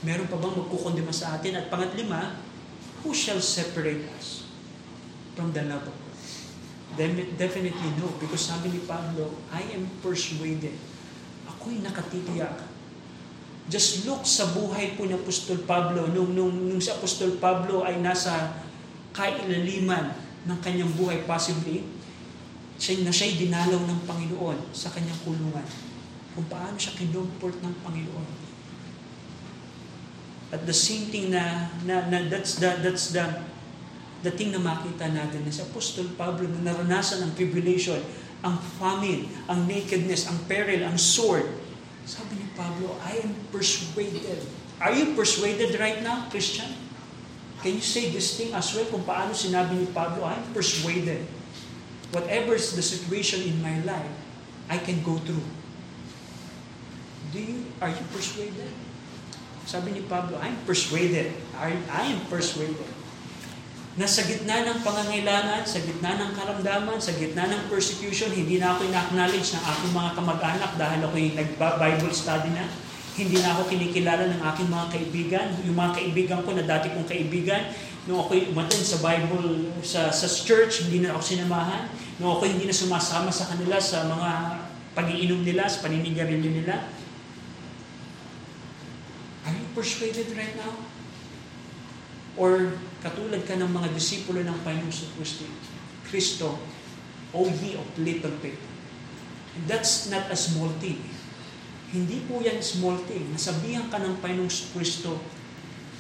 Meron 0.07 0.31
pa 0.31 0.39
bang 0.39 0.55
magkukondima 0.55 1.11
sa 1.11 1.37
atin? 1.37 1.59
At 1.59 1.67
pangatlima, 1.67 2.39
who 3.03 3.11
shall 3.11 3.43
separate 3.43 4.07
us 4.17 4.47
from 5.35 5.51
the 5.51 5.67
love 5.67 5.83
of 5.85 5.93
God? 5.93 6.17
Definitely 7.37 7.91
no. 7.99 8.15
Because 8.23 8.49
sabi 8.49 8.71
ni 8.71 8.81
Pablo, 8.87 9.35
I 9.51 9.67
am 9.75 9.91
persuaded. 9.99 10.79
Ako'y 11.51 11.83
nakatitiyak. 11.83 12.71
Just 13.67 14.07
look 14.07 14.23
sa 14.27 14.51
buhay 14.55 14.95
po 14.95 15.07
ni 15.07 15.15
Apostol 15.19 15.63
Pablo. 15.67 16.07
Nung, 16.11 16.33
nung, 16.39 16.55
nung 16.55 16.83
si 16.83 16.91
Apostol 16.91 17.39
Pablo 17.43 17.83
ay 17.83 17.99
nasa 17.99 18.63
kailaliman 19.11 20.30
ng 20.49 20.59
kanyang 20.65 20.93
buhay, 20.97 21.25
possibly, 21.29 21.85
siya, 22.81 23.05
na 23.05 23.13
siya'y 23.13 23.37
dinalaw 23.37 23.81
ng 23.85 24.01
Panginoon 24.09 24.73
sa 24.73 24.89
kanyang 24.89 25.21
kulungan. 25.21 25.67
Kung 26.33 26.47
paano 26.49 26.77
siya 26.81 26.97
kinumport 26.97 27.61
ng 27.61 27.75
Panginoon. 27.85 28.29
At 30.51 30.65
the 30.65 30.75
same 30.75 31.13
thing 31.13 31.31
na, 31.31 31.71
na, 31.85 32.09
na 32.09 32.27
that's 32.27 32.59
the, 32.59 32.71
that's 32.83 33.13
the 33.15 33.23
dating 34.21 34.53
na 34.53 34.61
makita 34.61 35.09
natin 35.09 35.45
na 35.45 35.53
si 35.53 35.65
Apostol 35.65 36.13
Pablo 36.17 36.45
na 36.49 36.73
naranasan 36.73 37.25
ang 37.25 37.33
tribulation, 37.33 38.01
ang 38.45 38.57
famine, 38.81 39.29
ang 39.49 39.65
nakedness, 39.65 40.29
ang 40.29 40.37
peril, 40.49 40.85
ang 40.85 40.97
sword. 40.97 41.49
Sabi 42.05 42.41
ni 42.41 42.47
Pablo, 42.57 42.97
I 43.05 43.21
am 43.25 43.33
persuaded. 43.53 44.45
Are 44.81 44.93
you 44.93 45.13
persuaded 45.13 45.77
right 45.77 46.01
now, 46.01 46.29
Christian? 46.33 46.69
Can 47.61 47.77
you 47.77 47.85
say 47.85 48.09
this 48.09 48.41
thing 48.41 48.57
as 48.57 48.73
well 48.73 48.89
kung 48.89 49.05
paano 49.05 49.37
sinabi 49.37 49.77
ni 49.77 49.87
Pablo, 49.93 50.25
I 50.25 50.41
am 50.41 50.49
persuaded. 50.57 51.29
Whatever 52.11 52.57
is 52.57 52.73
the 52.73 52.83
situation 52.83 53.45
in 53.45 53.61
my 53.61 53.85
life, 53.85 54.15
I 54.73 54.81
can 54.81 55.05
go 55.05 55.21
through. 55.21 55.45
Do 57.31 57.39
you, 57.39 57.69
are 57.79 57.93
you 57.93 58.05
persuaded? 58.11 58.73
Sabi 59.69 59.95
ni 59.95 60.03
Pablo, 60.09 60.41
I 60.41 60.51
am 60.51 60.61
persuaded. 60.67 61.37
I, 61.55 61.77
I 61.93 62.17
am 62.17 62.25
persuaded 62.27 63.01
na 63.99 64.07
sa 64.07 64.23
gitna 64.23 64.65
ng 64.65 64.81
pangangailangan, 64.87 65.67
sa 65.67 65.83
gitna 65.83 66.15
ng 66.17 66.31
karamdaman, 66.33 66.97
sa 67.03 67.11
gitna 67.13 67.51
ng 67.51 67.69
persecution, 67.69 68.31
hindi 68.31 68.57
na 68.57 68.73
ako 68.73 68.87
ina-acknowledge 68.87 69.51
ng 69.53 69.65
aking 69.67 69.93
mga 69.93 70.11
kamag-anak 70.15 70.73
dahil 70.79 71.01
ako 71.05 71.15
yung 71.19 71.37
nag-Bible 71.37 72.15
study 72.15 72.51
na. 72.55 72.65
Hindi 73.21 73.37
na 73.45 73.53
ako 73.53 73.69
kinikilala 73.69 74.33
ng 74.33 74.41
aking 74.41 74.69
mga 74.73 74.87
kaibigan. 74.97 75.47
Yung 75.69 75.77
mga 75.77 75.93
kaibigan 76.01 76.41
ko 76.41 76.57
na 76.57 76.65
dati 76.65 76.89
kong 76.89 77.05
kaibigan, 77.05 77.69
nung 78.09 78.25
ako 78.25 78.33
umattend 78.49 78.81
sa 78.81 79.05
Bible, 79.05 79.77
sa, 79.85 80.09
sa 80.09 80.25
church, 80.25 80.89
hindi 80.89 81.05
na 81.05 81.13
ako 81.13 81.21
sinamahan. 81.21 81.93
Nung 82.17 82.33
ako 82.33 82.49
hindi 82.49 82.65
na 82.65 82.73
sumasama 82.73 83.29
sa 83.29 83.53
kanila 83.53 83.77
sa 83.77 84.09
mga 84.09 84.31
pag-iinom 84.97 85.45
nila, 85.45 85.69
sa 85.69 85.85
paninigarilyo 85.85 86.65
nila. 86.65 86.89
Are 89.45 89.53
you 89.53 89.69
persuaded 89.77 90.33
right 90.33 90.57
now? 90.57 90.81
Or 92.41 92.73
katulad 93.05 93.45
ka 93.45 93.61
ng 93.61 93.69
mga 93.69 93.93
disipulo 93.93 94.41
ng 94.41 94.57
Panginoon 94.65 94.89
Kristo, 95.21 95.45
Kristo, 96.09 96.49
O 97.31 97.47
ye 97.47 97.77
of 97.77 97.87
little 98.01 98.33
faith. 98.43 98.59
And 99.55 99.69
that's 99.69 100.11
not 100.11 100.31
a 100.31 100.39
small 100.39 100.73
thing. 100.83 100.99
Hindi 101.91 102.23
po 102.31 102.39
yan 102.39 102.63
small 102.63 103.03
thing. 103.11 103.35
Nasabihan 103.35 103.91
ka 103.91 103.99
ng 103.99 104.23
Panginoong 104.23 104.51
Kristo 104.71 105.19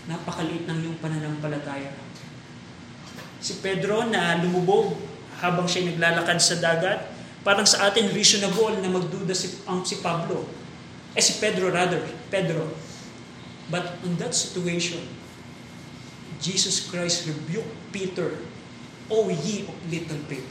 napakaliit 0.06 0.70
ng 0.70 0.78
iyong 0.86 0.98
pananampalataya. 1.02 1.90
Si 3.42 3.58
Pedro 3.58 4.06
na 4.06 4.38
lumubog 4.38 4.94
habang 5.42 5.66
siya 5.66 5.90
naglalakad 5.90 6.38
sa 6.38 6.62
dagat, 6.62 7.10
parang 7.42 7.66
sa 7.66 7.90
atin 7.90 8.12
reasonable 8.14 8.78
na 8.78 8.92
magduda 8.92 9.34
si, 9.34 9.50
ang 9.66 9.82
si 9.82 9.98
Pablo. 9.98 10.46
Eh 11.16 11.22
si 11.24 11.42
Pedro 11.42 11.74
rather, 11.74 11.98
Pedro. 12.30 12.70
But 13.66 13.98
in 14.06 14.14
that 14.22 14.34
situation, 14.34 15.02
Jesus 16.38 16.86
Christ 16.86 17.26
rebuked 17.26 17.74
Peter, 17.90 18.38
O 19.10 19.26
ye 19.26 19.66
of 19.66 19.74
little 19.90 20.22
faith. 20.30 20.46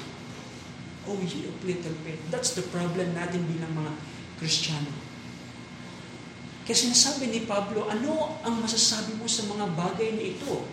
O 1.08 1.16
ye 1.16 1.48
of 1.48 1.56
little 1.64 1.96
faith. 2.04 2.20
That's 2.28 2.60
the 2.60 2.66
problem 2.68 3.16
natin 3.16 3.48
bilang 3.48 3.72
mga 3.72 3.92
Kristiyano. 4.36 4.99
Kaya 6.70 6.86
sinasabi 6.86 7.34
ni 7.34 7.50
Pablo, 7.50 7.90
ano 7.90 8.38
ang 8.46 8.62
masasabi 8.62 9.18
mo 9.18 9.26
sa 9.26 9.42
mga 9.50 9.74
bagay 9.74 10.14
na 10.14 10.22
ito? 10.38 10.70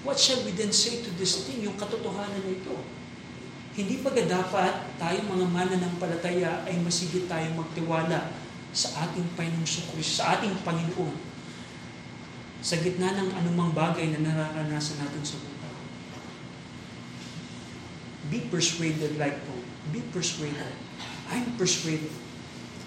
What 0.00 0.16
shall 0.16 0.40
we 0.40 0.56
then 0.56 0.72
say 0.72 1.04
to 1.04 1.12
this 1.20 1.44
thing, 1.44 1.60
yung 1.60 1.76
katotohanan 1.76 2.40
na 2.40 2.48
ito? 2.48 2.72
Hindi 3.76 4.00
ba 4.00 4.08
dapat 4.08 4.96
tayong 4.96 5.28
mga 5.28 5.44
mananampalataya 5.52 6.64
ay 6.64 6.80
masigit 6.80 7.28
tayong 7.28 7.60
magtiwala 7.60 8.32
sa 8.72 9.04
ating 9.04 9.36
Panginoong 9.36 9.68
Kristo, 9.68 10.24
sa 10.24 10.40
ating 10.40 10.64
Panginoon, 10.64 11.12
sa 12.64 12.80
gitna 12.80 13.12
ng 13.12 13.36
anumang 13.36 13.76
bagay 13.76 14.16
na 14.16 14.24
nararanasan 14.24 14.96
natin 14.96 15.28
sa 15.28 15.36
buhay? 15.44 15.76
Be 18.32 18.48
persuaded 18.48 19.20
like 19.20 19.44
Paul. 19.44 19.60
Be 19.92 20.00
persuaded. 20.08 20.72
I'm 21.28 21.52
persuaded. 21.60 22.16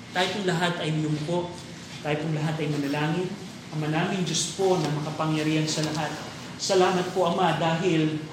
Tayo 0.10 0.26
pong 0.34 0.50
lahat 0.50 0.82
ay 0.82 0.98
liyumpo. 0.98 1.54
Tayo 2.08 2.24
pong 2.24 2.40
lahat 2.40 2.56
ay 2.64 2.72
manalangin. 2.72 3.28
Ama 3.76 3.92
namin 3.92 4.24
Diyos 4.24 4.56
po 4.56 4.80
na 4.80 4.88
makapangyarihan 4.96 5.68
sa 5.68 5.84
lahat. 5.92 6.08
Salamat 6.56 7.12
po 7.12 7.28
Ama 7.28 7.60
dahil 7.60 8.24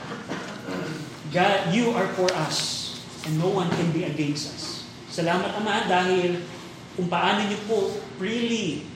God, 1.35 1.75
you 1.75 1.91
are 1.91 2.07
for 2.15 2.31
us 2.39 2.87
and 3.27 3.35
no 3.35 3.51
one 3.51 3.67
can 3.75 3.91
be 3.91 4.07
against 4.07 4.55
us. 4.55 4.87
Salamat 5.11 5.59
Ama 5.59 5.91
dahil 5.91 6.47
kung 6.95 7.11
paano 7.11 7.51
niyo 7.51 7.59
po 7.67 7.91
freely 8.15 8.87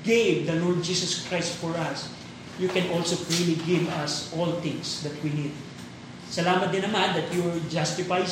gave 0.00 0.48
the 0.48 0.56
Lord 0.64 0.80
Jesus 0.80 1.28
Christ 1.28 1.60
for 1.60 1.76
us, 1.76 2.08
you 2.56 2.72
can 2.72 2.88
also 2.96 3.20
freely 3.20 3.60
give 3.68 3.84
us 4.00 4.32
all 4.32 4.64
things 4.64 5.04
that 5.04 5.12
we 5.20 5.28
need. 5.28 5.52
Salamat 6.32 6.72
din 6.72 6.88
naman 6.88 7.12
that 7.20 7.28
you 7.36 7.44
justify, 7.68 8.24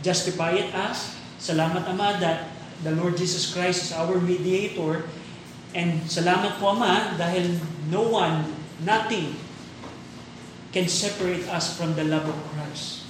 justify 0.00 0.56
it 0.56 0.72
us. 0.72 1.12
Salamat 1.36 1.84
Ama 1.92 2.16
that 2.24 2.53
the 2.84 2.92
Lord 2.92 3.16
Jesus 3.16 3.50
Christ 3.50 3.88
is 3.88 3.92
our 3.96 4.20
mediator. 4.20 5.08
And 5.74 6.04
salamat 6.06 6.60
po 6.60 6.76
Ama 6.76 7.18
dahil 7.18 7.58
no 7.90 8.06
one, 8.14 8.46
nothing 8.84 9.34
can 10.70 10.86
separate 10.86 11.48
us 11.50 11.74
from 11.74 11.96
the 11.96 12.04
love 12.06 12.28
of 12.28 12.38
Christ. 12.54 13.08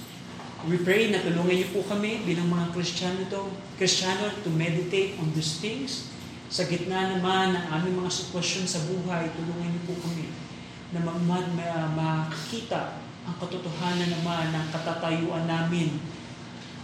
We 0.65 0.81
pray 0.81 1.13
na 1.13 1.21
tulungan 1.21 1.61
niyo 1.61 1.69
po 1.77 1.85
kami 1.85 2.25
bilang 2.25 2.49
mga 2.49 2.73
Kristiyano 2.73 3.29
to, 3.29 3.53
Kristiyano 3.77 4.33
to 4.41 4.49
meditate 4.49 5.13
on 5.21 5.29
these 5.37 5.61
things. 5.61 6.09
Sa 6.49 6.65
gitna 6.65 7.13
naman 7.13 7.53
ng 7.53 7.65
aming 7.69 8.01
mga 8.01 8.09
sitwasyon 8.09 8.65
sa 8.65 8.81
buhay, 8.89 9.29
tulungan 9.37 9.69
niyo 9.69 9.81
po 9.85 9.93
kami 10.09 10.33
na 10.89 11.05
makita 11.93 12.97
ang 13.25 13.35
katotohanan 13.41 14.09
naman 14.09 14.53
ng 14.53 14.65
katatayuan 14.73 15.45
namin 15.45 15.97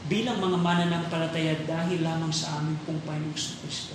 bilang 0.09 0.41
mga 0.41 0.57
mananampalataya 0.57 1.65
dahil 1.67 2.01
lamang 2.01 2.33
sa 2.33 2.61
aming 2.61 2.77
pong 2.85 3.01
Panginoong 3.05 3.35
Kristo. 3.35 3.93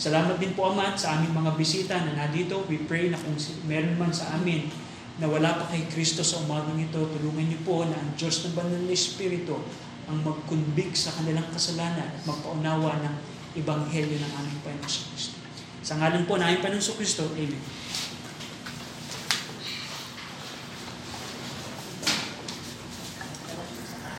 Salamat 0.00 0.40
din 0.40 0.56
po, 0.56 0.72
Ama, 0.72 0.96
sa 0.96 1.20
aming 1.20 1.36
mga 1.36 1.60
bisita 1.60 2.00
na 2.00 2.16
nadito. 2.16 2.64
We 2.68 2.84
pray 2.88 3.12
na 3.12 3.20
kung 3.20 3.36
meron 3.68 4.00
man 4.00 4.12
sa 4.12 4.36
amin 4.36 4.72
na 5.20 5.28
wala 5.28 5.60
pa 5.60 5.68
kay 5.68 5.84
Kristo 5.92 6.24
sa 6.24 6.40
umagang 6.40 6.80
ito, 6.80 6.96
tulungan 6.96 7.44
niyo 7.44 7.60
po 7.60 7.84
na 7.84 7.92
ang 7.92 8.16
Diyos 8.16 8.40
ng 8.48 8.56
Banal 8.56 8.80
na 8.80 8.96
Espiritu 8.96 9.60
ang 10.08 10.24
magkunbig 10.24 10.96
sa 10.96 11.12
kanilang 11.12 11.44
kasalanan 11.52 12.08
at 12.08 12.24
magpaunawa 12.24 13.04
ng 13.04 13.14
Ebanghelyo 13.60 14.16
ng 14.16 14.32
aming 14.40 14.58
Panginoong 14.64 15.06
Kristo. 15.12 15.36
Sa 15.84 16.00
ngalan 16.00 16.24
po 16.24 16.40
ng 16.40 16.48
aming 16.48 16.64
Panginoong 16.64 16.96
Kristo, 16.96 17.28
Amen. 17.36 17.60